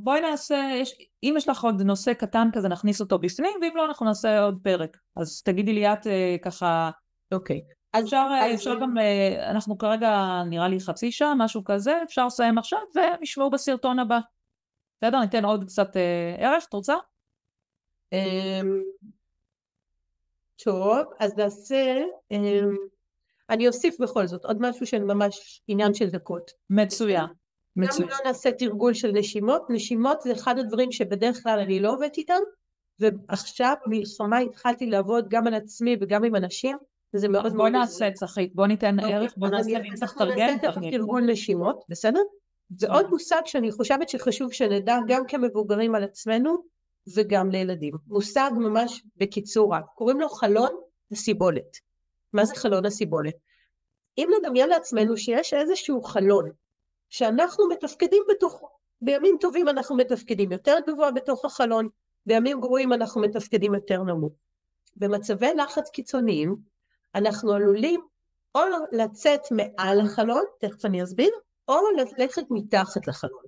אה, 0.00 0.04
בואי 0.04 0.20
נעשה, 0.20 0.70
יש, 0.74 0.94
אם 1.22 1.34
יש 1.36 1.48
לך 1.48 1.64
עוד 1.64 1.82
נושא 1.82 2.12
קטן 2.12 2.48
כזה 2.52 2.68
נכניס 2.68 3.00
אותו 3.00 3.18
בפנים, 3.18 3.58
ואם 3.62 3.76
לא 3.76 3.84
אנחנו 3.84 4.06
נעשה 4.06 4.42
עוד 4.42 4.58
פרק. 4.62 4.96
אז 5.16 5.42
תגידי 5.42 5.72
לי 5.72 5.92
את 5.92 6.06
ככה... 6.42 6.90
אוקיי. 7.32 7.60
אז 7.92 8.04
אפשר, 8.04 8.26
אז 8.42 8.54
אפשר 8.54 8.80
גם, 8.80 8.94
אנחנו 9.50 9.78
כרגע 9.78 10.42
נראה 10.46 10.68
לי 10.68 10.80
חצי 10.80 11.12
שעה, 11.12 11.34
משהו 11.34 11.64
כזה, 11.64 12.02
אפשר 12.02 12.26
לסיים 12.26 12.58
עכשיו 12.58 12.78
והם 12.94 13.22
ישמעו 13.22 13.50
בסרטון 13.50 13.98
הבא. 13.98 14.18
בסדר? 15.02 15.20
ניתן 15.20 15.44
עוד 15.44 15.64
קצת 15.64 15.96
ערך, 16.38 16.64
את 16.68 16.72
רוצה? 16.72 16.94
אמ, 18.12 18.82
טוב, 20.64 20.98
אז 21.18 21.36
נעשה, 21.36 21.96
אמ, 22.30 22.76
אני 23.50 23.68
אוסיף 23.68 24.00
בכל 24.00 24.26
זאת 24.26 24.44
עוד 24.44 24.56
משהו 24.60 24.86
של 24.86 25.04
ממש 25.04 25.62
עניין 25.68 25.94
של 25.94 26.10
דקות. 26.10 26.50
מצוין. 26.70 27.26
מצוין. 27.76 28.08
גם 28.08 28.14
לא 28.18 28.24
נעשה 28.24 28.52
תרגול 28.52 28.94
של 28.94 29.12
נשימות, 29.12 29.62
נשימות 29.68 30.20
זה 30.20 30.32
אחד 30.32 30.58
הדברים 30.58 30.92
שבדרך 30.92 31.42
כלל 31.42 31.58
אני 31.58 31.80
לא 31.80 31.92
עובדת 31.92 32.18
איתם, 32.18 32.40
ועכשיו 32.98 33.74
מלחמה 33.86 34.38
התחלתי 34.38 34.86
לעבוד 34.86 35.28
גם 35.28 35.46
על 35.46 35.54
עצמי 35.54 35.96
וגם 36.00 36.24
עם 36.24 36.36
אנשים, 36.36 36.76
וזה 37.14 37.28
מאוד 37.28 37.42
מאוד... 37.42 37.56
בואי 37.56 37.70
נעשה 37.70 38.10
צחית, 38.10 38.54
בואי 38.54 38.68
ניתן 38.68 39.00
אוקיי, 39.00 39.14
ערך, 39.14 39.34
בואי 39.36 39.50
נעשה, 39.50 39.76
אנחנו 40.02 40.24
נעשה 40.24 40.90
תרגול 40.90 41.22
נשימות, 41.22 41.84
בסדר? 41.88 42.20
זה 42.78 42.92
עוד 42.92 43.10
מושג 43.10 43.40
שאני 43.44 43.72
חושבת 43.72 44.08
שחשוב 44.08 44.52
שנדע 44.52 44.96
גם 45.06 45.22
כמבוגרים 45.28 45.94
על 45.94 46.04
עצמנו 46.04 46.56
וגם 47.16 47.50
לילדים. 47.50 47.94
מושג 48.06 48.50
ממש 48.56 49.02
בקיצור 49.16 49.74
רב, 49.74 49.82
קוראים 49.94 50.20
לו 50.20 50.28
חלון 50.28 50.70
הסיבולת. 51.12 51.76
מה 52.32 52.44
זה 52.44 52.54
חלון 52.54 52.86
הסיבולת? 52.86 53.34
אם 54.18 54.28
נדמיין 54.38 54.68
לעצמנו 54.68 55.16
שיש 55.16 55.54
איזשהו 55.54 56.02
חלון 56.02 56.50
שאנחנו 57.10 57.68
מתפקדים 57.68 58.22
בתוכו, 58.30 58.68
בימים 59.02 59.36
טובים 59.40 59.68
אנחנו 59.68 59.96
מתפקדים 59.96 60.52
יותר 60.52 60.76
גבוה 60.86 61.10
בתוך 61.10 61.44
החלון, 61.44 61.88
בימים 62.26 62.60
גרועים 62.60 62.92
אנחנו 62.92 63.20
מתפקדים 63.20 63.74
יותר 63.74 64.02
נמוך. 64.02 64.32
במצבי 64.96 65.54
לחץ 65.54 65.90
קיצוניים 65.90 66.56
אנחנו 67.14 67.52
עלולים 67.52 68.00
או 68.54 68.60
לצאת 68.92 69.40
מעל 69.50 70.00
החלון, 70.00 70.44
תכף 70.60 70.84
אני 70.84 71.02
אסביר, 71.02 71.30
או 71.68 71.74
ללכת 71.96 72.42
מתחת 72.50 73.08
לחלון. 73.08 73.42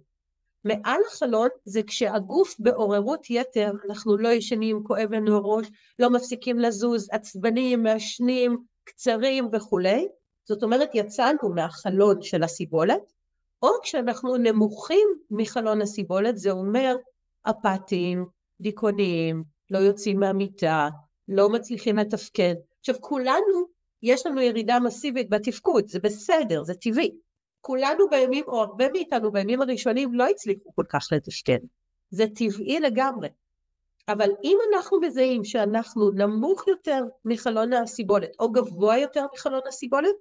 מעל 0.64 1.00
החלון 1.06 1.48
זה 1.64 1.82
כשהגוף 1.82 2.54
בעוררות 2.58 3.30
יתר, 3.30 3.72
אנחנו 3.88 4.16
לא 4.16 4.28
ישנים, 4.28 4.84
כואב 4.84 5.12
לנו 5.12 5.36
הראש, 5.36 5.66
לא 5.98 6.10
מפסיקים 6.10 6.58
לזוז, 6.58 7.08
עצבנים, 7.12 7.82
מעשנים, 7.82 8.64
קצרים 8.84 9.48
וכולי, 9.52 10.08
זאת 10.44 10.62
אומרת 10.62 10.90
יצאנו 10.94 11.48
מהחלון 11.54 12.22
של 12.22 12.42
הסיבולת, 12.42 13.12
או 13.62 13.68
כשאנחנו 13.82 14.36
נמוכים 14.36 15.08
מחלון 15.30 15.82
הסיבולת, 15.82 16.36
זה 16.36 16.50
אומר 16.50 16.96
אפתיים, 17.50 18.26
דיכאוניים, 18.60 19.44
לא 19.70 19.78
יוצאים 19.78 20.20
מהמיטה, 20.20 20.88
לא 21.28 21.48
מצליחים 21.48 21.96
לתפקד. 21.96 22.54
עכשיו 22.80 22.94
כולנו, 23.00 23.66
יש 24.02 24.26
לנו 24.26 24.40
ירידה 24.40 24.80
מסיבית 24.80 25.30
בתפקוד, 25.30 25.88
זה 25.88 25.98
בסדר, 25.98 26.64
זה 26.64 26.74
טבעי. 26.74 27.10
כולנו 27.60 28.08
בימים, 28.10 28.44
או 28.48 28.62
הרבה 28.62 28.88
מאיתנו 28.92 29.32
בימים 29.32 29.62
הראשונים 29.62 30.14
לא 30.14 30.28
הצליחו 30.28 30.74
כל 30.74 30.84
כך 30.88 31.08
לתשתן. 31.12 31.58
זה 32.10 32.24
טבעי 32.34 32.80
לגמרי. 32.80 33.28
אבל 34.08 34.30
אם 34.44 34.58
אנחנו 34.72 35.00
מזהים 35.00 35.44
שאנחנו 35.44 36.10
נמוך 36.10 36.68
יותר 36.68 37.04
מחלון 37.24 37.72
הסיבולת, 37.72 38.30
או 38.40 38.52
גבוה 38.52 38.98
יותר 38.98 39.26
מחלון 39.34 39.60
הסיבולת, 39.68 40.14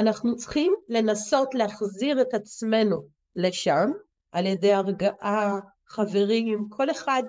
אנחנו 0.00 0.36
צריכים 0.36 0.74
לנסות 0.88 1.54
להחזיר 1.54 2.20
את 2.20 2.34
עצמנו 2.34 3.02
לשם, 3.36 3.90
על 4.32 4.46
ידי 4.46 4.72
הרגעה, 4.72 5.58
חברים, 5.88 6.68
כל 6.68 6.90
אחד 6.90 7.22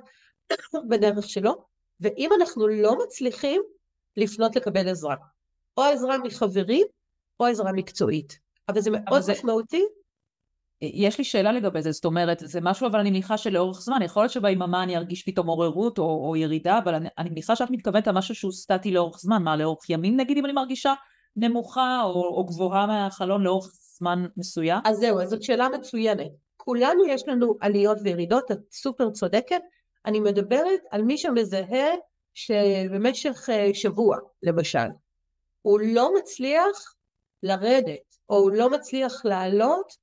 בדרך 0.90 1.30
שלו, 1.30 1.66
ואם 2.00 2.30
אנחנו 2.40 2.68
לא 2.68 2.98
מצליחים, 3.04 3.62
לפנות 4.18 4.56
לקבל 4.56 4.88
עזרה. 4.90 5.16
או 5.78 5.84
עזרה 5.84 6.18
מחברים, 6.18 6.88
או 7.40 7.46
עזרה 7.46 7.72
מקצועית. 7.72 8.40
אבל 8.70 8.82
זה 8.82 8.90
מאוד 8.92 9.22
זה... 9.22 9.32
משמעותי. 9.32 9.84
יש 10.82 11.18
לי 11.18 11.24
שאלה 11.24 11.52
לגבי 11.52 11.82
זה, 11.82 11.92
זאת 11.92 12.06
אומרת, 12.06 12.40
זה 12.46 12.62
משהו 12.62 12.88
אבל 12.88 13.00
אני 13.00 13.10
מניחה 13.10 13.38
שלאורך 13.38 13.82
זמן, 13.82 14.02
יכול 14.02 14.24
להיות 14.24 14.32
שביממה 14.32 14.84
אני 14.84 14.98
ארגיש 14.98 15.24
פתאום 15.24 15.48
עוררות 15.48 15.98
או, 15.98 16.28
או 16.28 16.36
ירידה, 16.36 16.78
אבל 16.78 16.96
אני, 16.96 17.10
אני 17.18 17.30
מניחה 17.30 17.56
שאת 17.56 17.70
מתכוונת 17.70 18.08
על 18.08 18.16
משהו 18.16 18.36
שהוא 18.36 18.52
סטטי 18.52 18.92
לאורך 18.92 19.18
זמן, 19.20 19.44
מה 19.44 19.56
לאורך 19.58 19.90
ימים 19.90 20.18
נגיד 20.18 20.38
אם 20.38 20.46
אני 20.46 20.54
מרגישה 20.54 20.94
נמוכה 21.36 22.02
או, 22.04 22.24
או 22.24 22.46
גבוהה 22.46 22.88
מהחלון 22.88 23.44
לאורך 23.44 23.72
זמן 23.98 24.26
מסוים? 24.38 24.82
אז 24.86 24.98
זהו, 24.98 25.20
אז 25.20 25.30
זאת 25.30 25.44
שאלה 25.44 25.70
מצוינת. 25.70 26.32
כולנו 26.58 27.06
יש 27.08 27.28
לנו 27.28 27.56
עליות 27.62 27.98
וירידות, 28.04 28.52
את 28.52 28.60
סופר 28.72 29.10
צודקת. 29.10 29.62
אני 30.06 30.20
מדברת 30.20 30.80
על 30.92 31.04
מי 31.04 31.18
שמזהה 31.18 31.88
שבמשך 32.34 33.50
אה, 33.50 33.70
שבוע, 33.74 34.18
למשל, 34.44 34.88
הוא 35.62 35.80
לא 35.80 36.14
מצליח 36.20 36.96
לרדת, 37.44 38.18
או 38.30 38.38
הוא 38.38 38.52
לא 38.52 38.70
מצליח 38.70 39.26
לעלות, 39.26 39.98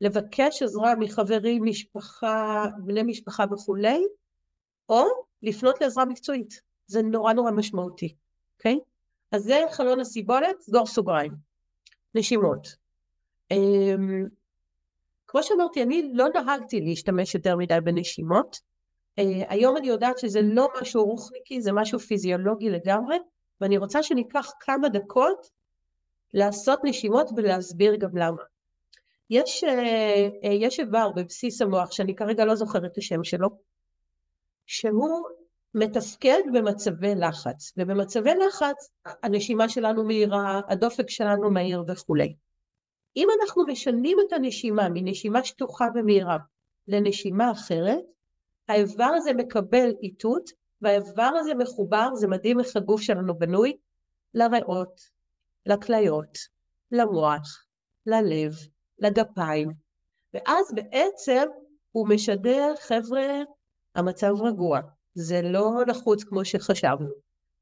לבקש 0.00 0.62
עזרה 0.62 0.94
מחברים, 0.94 1.64
משפחה, 1.64 2.66
בני 2.78 3.02
משפחה 3.02 3.44
וכולי, 3.52 4.04
או 4.88 5.04
לפנות 5.42 5.80
לעזרה 5.80 6.04
מקצועית. 6.04 6.60
זה 6.86 7.02
נורא 7.02 7.32
נורא 7.32 7.50
משמעותי, 7.50 8.14
אוקיי? 8.58 8.74
Okay? 8.74 8.93
אז 9.32 9.42
זה 9.42 9.60
חלון 9.70 10.00
הסיבולת, 10.00 10.60
סגור 10.60 10.86
סוגריים. 10.86 11.32
נשימות. 12.14 12.76
Um, 13.52 13.56
כמו 15.26 15.42
שאמרתי, 15.42 15.82
אני 15.82 16.10
לא 16.12 16.26
נהגתי 16.34 16.80
להשתמש 16.80 17.34
יותר 17.34 17.56
מדי 17.56 17.78
בנשימות. 17.84 18.56
Uh, 19.20 19.22
היום 19.48 19.76
אני 19.76 19.88
יודעת 19.88 20.18
שזה 20.18 20.40
לא 20.42 20.68
משהו 20.80 21.04
רוחניקי, 21.04 21.62
זה 21.62 21.72
משהו 21.72 21.98
פיזיולוגי 21.98 22.70
לגמרי, 22.70 23.16
ואני 23.60 23.78
רוצה 23.78 24.02
שניקח 24.02 24.50
כמה 24.60 24.88
דקות 24.88 25.50
לעשות 26.34 26.80
נשימות 26.84 27.30
ולהסביר 27.36 27.96
גם 27.96 28.16
למה. 28.16 28.42
יש, 29.30 29.64
אה, 29.64 30.28
אה, 30.44 30.52
יש 30.52 30.80
איבר 30.80 31.10
בבסיס 31.16 31.62
המוח 31.62 31.92
שאני 31.92 32.14
כרגע 32.14 32.44
לא 32.44 32.54
זוכרת 32.54 32.92
את 32.92 32.98
השם 32.98 33.24
שלו, 33.24 33.48
שהוא 34.66 35.26
מתפקד 35.74 36.40
במצבי 36.52 37.14
לחץ, 37.14 37.72
ובמצבי 37.76 38.30
לחץ 38.34 38.90
הנשימה 39.22 39.68
שלנו 39.68 40.04
מהירה, 40.04 40.60
הדופק 40.68 41.10
שלנו 41.10 41.50
מהיר 41.50 41.84
וכולי. 41.88 42.34
אם 43.16 43.28
אנחנו 43.40 43.64
משנים 43.66 44.18
את 44.26 44.32
הנשימה 44.32 44.88
מנשימה 44.88 45.44
שטוחה 45.44 45.86
ומהירה 45.94 46.38
לנשימה 46.88 47.50
אחרת, 47.50 48.04
האיבר 48.68 49.10
הזה 49.16 49.32
מקבל 49.32 49.92
איתות, 50.02 50.50
והאיבר 50.82 51.30
הזה 51.40 51.54
מחובר, 51.54 52.14
זה 52.14 52.28
מדהים 52.28 52.60
איך 52.60 52.76
הגוף 52.76 53.00
שלנו 53.00 53.38
בנוי, 53.38 53.76
לריאות, 54.34 55.00
לכליות, 55.66 56.38
למוח, 56.92 57.64
ללב, 58.06 58.52
לגפיים, 58.98 59.70
ואז 60.34 60.74
בעצם 60.74 61.42
הוא 61.92 62.08
משדר, 62.08 62.74
חבר'ה, 62.80 63.26
המצב 63.94 64.32
רגוע, 64.42 64.80
זה 65.14 65.42
לא 65.42 65.82
לחוץ 65.86 66.24
כמו 66.24 66.44
שחשבנו, 66.44 67.08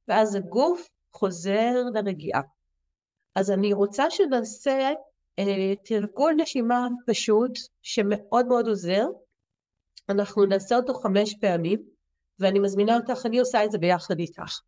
ואז 0.08 0.34
הגוף 0.34 0.88
חוזר 1.12 1.74
לרגיעה. 1.94 2.40
אז 3.34 3.50
אני 3.50 3.72
רוצה 3.72 4.10
שנעשה 4.10 4.90
אה, 5.38 5.74
תרגול 5.84 6.34
נשימה 6.36 6.88
פשוט, 7.06 7.58
שמאוד 7.82 8.46
מאוד 8.46 8.68
עוזר, 8.68 9.06
אנחנו 10.08 10.44
נעשה 10.44 10.76
אותו 10.76 10.94
חמש 10.94 11.34
פעמים, 11.34 11.82
ואני 12.38 12.58
מזמינה 12.58 12.96
אותך, 12.96 13.26
אני 13.26 13.38
עושה 13.38 13.64
את 13.64 13.72
זה 13.72 13.78
ביחד 13.78 14.18
איתך. 14.18 14.60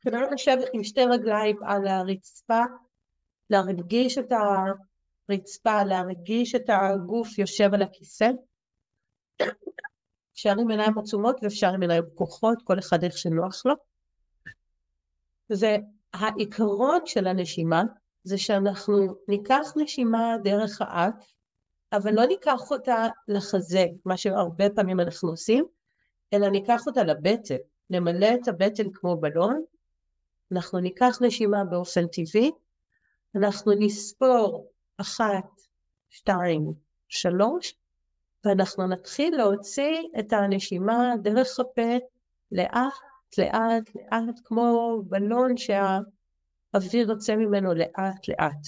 כדאי 0.00 0.20
לשבת 0.32 0.68
עם 0.72 0.84
שתי 0.84 1.04
רגליים 1.04 1.56
על 1.62 1.86
הרצפה, 1.86 2.62
להרגיש 3.50 4.18
את 4.18 4.32
הרצפה, 5.28 5.84
להרגיש 5.84 6.54
את 6.54 6.64
הגוף 6.68 7.38
יושב 7.38 7.74
על 7.74 7.82
הכיסא. 7.82 8.30
אפשר 10.34 10.54
עם 10.60 10.70
עיניים 10.70 10.98
עצומות 10.98 11.36
ואפשר 11.42 11.68
עם 11.74 11.80
עיניים 11.80 12.02
פקוחות, 12.14 12.62
כל 12.64 12.78
אחד 12.78 13.04
איך 13.04 13.18
שנוח 13.18 13.62
לו. 13.66 13.74
והעיקרון 15.50 17.00
של 17.06 17.26
הנשימה 17.26 17.82
זה 18.24 18.38
שאנחנו 18.38 19.16
ניקח 19.28 19.72
נשימה 19.76 20.36
דרך 20.44 20.80
האף, 20.80 21.34
אבל 21.92 22.14
לא 22.14 22.26
ניקח 22.26 22.70
אותה 22.70 23.06
לחזה, 23.28 23.86
מה 24.04 24.16
שהרבה 24.16 24.70
פעמים 24.70 25.00
אנחנו 25.00 25.28
עושים, 25.30 25.64
אלא 26.32 26.48
ניקח 26.48 26.86
אותה 26.86 27.04
לבטן, 27.04 27.56
נמלא 27.90 28.28
את 28.34 28.48
הבטן 28.48 28.90
כמו 28.92 29.16
בלון, 29.16 29.62
אנחנו 30.52 30.78
ניקח 30.78 31.18
נשימה 31.20 31.64
באופן 31.64 32.06
טבעי, 32.06 32.50
אנחנו 33.34 33.72
נספור 33.78 34.70
אחת, 34.96 35.60
שתיים, 36.08 36.72
שלוש, 37.08 37.74
ואנחנו 38.44 38.86
נתחיל 38.86 39.36
להוציא 39.36 39.98
את 40.18 40.32
הנשימה 40.32 41.14
דרך 41.22 41.60
הפה 41.60 41.96
לאט 42.52 42.92
לאט 43.38 43.90
לאט 43.94 44.40
כמו 44.44 45.02
בלון 45.06 45.56
שהאוויר 45.56 47.10
יוצא 47.10 47.36
ממנו 47.36 47.74
לאט 47.74 48.28
לאט. 48.28 48.66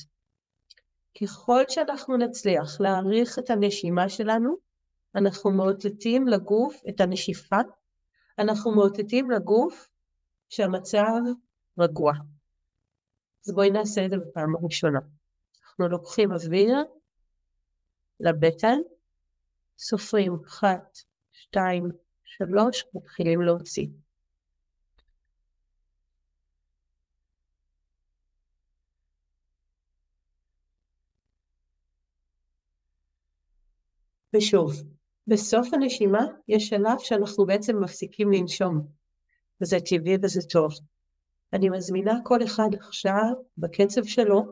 ככל 1.21 1.63
שאנחנו 1.69 2.17
נצליח 2.17 2.81
להעריך 2.81 3.39
את 3.39 3.51
הנשימה 3.51 4.09
שלנו, 4.09 4.57
אנחנו 5.15 5.51
מאותתים 5.51 6.29
לגוף 6.29 6.83
את 6.89 7.01
הנשיפה, 7.01 7.57
אנחנו 8.39 8.75
מאותתים 8.75 9.31
לגוף 9.31 9.89
שהמצב 10.49 11.21
רגוע. 11.79 12.13
אז 13.47 13.55
בואי 13.55 13.71
נעשה 13.71 14.05
את 14.05 14.11
זה 14.11 14.17
בפעם 14.17 14.57
הראשונה. 14.57 14.99
אנחנו 15.63 15.89
לוקחים 15.89 16.33
אוויר 16.33 16.85
לבטן, 18.21 18.79
סופרים 19.79 20.37
אחת, 20.47 20.99
שתיים, 21.33 21.91
שלוש, 22.25 22.85
מתחילים 22.95 23.43
להוציא. 23.43 23.87
ושוב, 34.37 34.73
בסוף 35.27 35.69
הנשימה 35.75 36.27
יש 36.49 36.69
שלב 36.69 36.99
שאנחנו 36.99 37.47
בעצם 37.47 37.83
מפסיקים 37.83 38.33
לנשום, 38.33 38.87
וזה 39.61 39.77
טבעי 39.81 40.17
וזה 40.23 40.41
טוב. 40.43 40.73
אני 41.53 41.69
מזמינה 41.69 42.13
כל 42.25 42.45
אחד 42.45 42.69
עכשיו, 42.75 43.33
בקצב 43.59 44.05
שלו, 44.05 44.45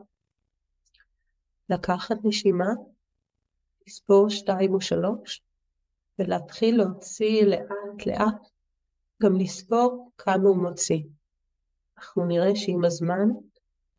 לקחת 1.71 2.17
נשימה, 2.25 2.69
לספור 3.87 4.31
שתיים 4.31 4.75
או 4.75 4.81
שלוש, 4.81 5.43
ולהתחיל 6.19 6.77
להוציא 6.77 7.45
לאט 7.45 8.07
לאט, 8.07 8.49
גם 9.23 9.37
לספור 9.37 10.11
כמה 10.19 10.49
הוא 10.49 10.57
מוציא. 10.57 11.03
אנחנו 11.99 12.25
נראה 12.25 12.57
שעם 12.57 12.85
הזמן 12.85 13.29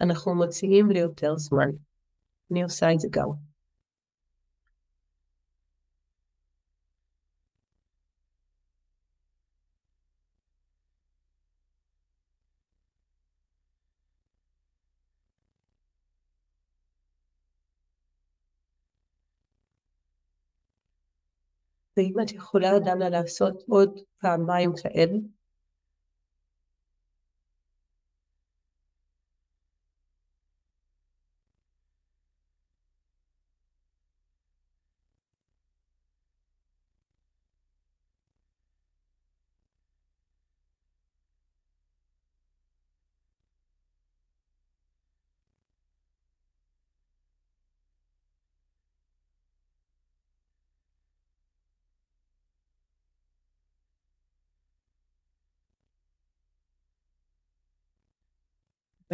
אנחנו 0.02 0.36
מוציאים 0.36 0.92
ליותר 0.92 1.38
זמן. 1.38 1.70
אני 2.52 2.64
עושה 2.64 2.94
את 2.94 3.00
זה 3.00 3.08
גם. 3.12 3.28
ואם 21.98 22.14
את 22.22 22.32
יכולה 22.32 22.80
דנה 22.80 23.10
לעשות 23.10 23.64
עוד 23.70 24.00
פעמיים 24.22 24.74
כאלה 24.84 25.18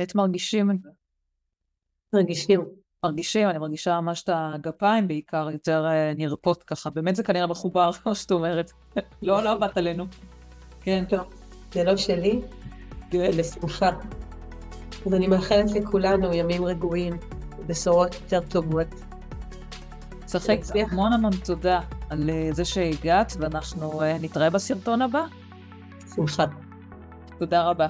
באמת 0.01 0.15
מרגישים 0.15 0.71
את 0.71 0.81
זה. 0.81 0.89
מרגישים. 2.13 2.65
מרגישים, 3.05 3.49
אני 3.49 3.57
מרגישה 3.57 4.01
ממש 4.01 4.23
את 4.23 4.29
הגפיים 4.33 5.07
בעיקר, 5.07 5.49
יותר 5.51 5.85
אה, 5.85 6.13
נרפות 6.17 6.63
ככה, 6.63 6.89
באמת 6.89 7.15
זה 7.15 7.23
כנראה 7.23 7.47
מחובר, 7.47 7.91
כמו 8.03 8.15
שאת 8.15 8.31
אומרת. 8.31 8.71
לא, 9.21 9.43
לא 9.43 9.57
באת 9.57 9.77
עלינו. 9.77 10.05
כן. 10.81 11.03
טוב, 11.09 11.19
זה 11.73 11.83
לא 11.83 11.97
שלי, 11.97 12.41
לשמחה. 13.13 13.89
אז 15.05 15.13
אני 15.13 15.27
מאחלת 15.27 15.71
לכולנו 15.71 16.33
ימים 16.33 16.65
רגועים, 16.65 17.13
בשורות 17.67 18.15
יותר 18.15 18.39
טובות. 18.49 18.87
צחק, 20.25 20.57
המון 20.91 21.13
המון 21.13 21.31
תודה 21.45 21.79
על 22.09 22.29
אה, 22.29 22.49
זה 22.51 22.65
שהגעת, 22.65 23.33
ואנחנו 23.39 24.01
אה, 24.01 24.17
נתראה 24.21 24.49
בסרטון 24.49 25.01
הבא. 25.01 25.25
שמחה. 26.15 26.45
תודה 27.39 27.69
רבה. 27.69 27.87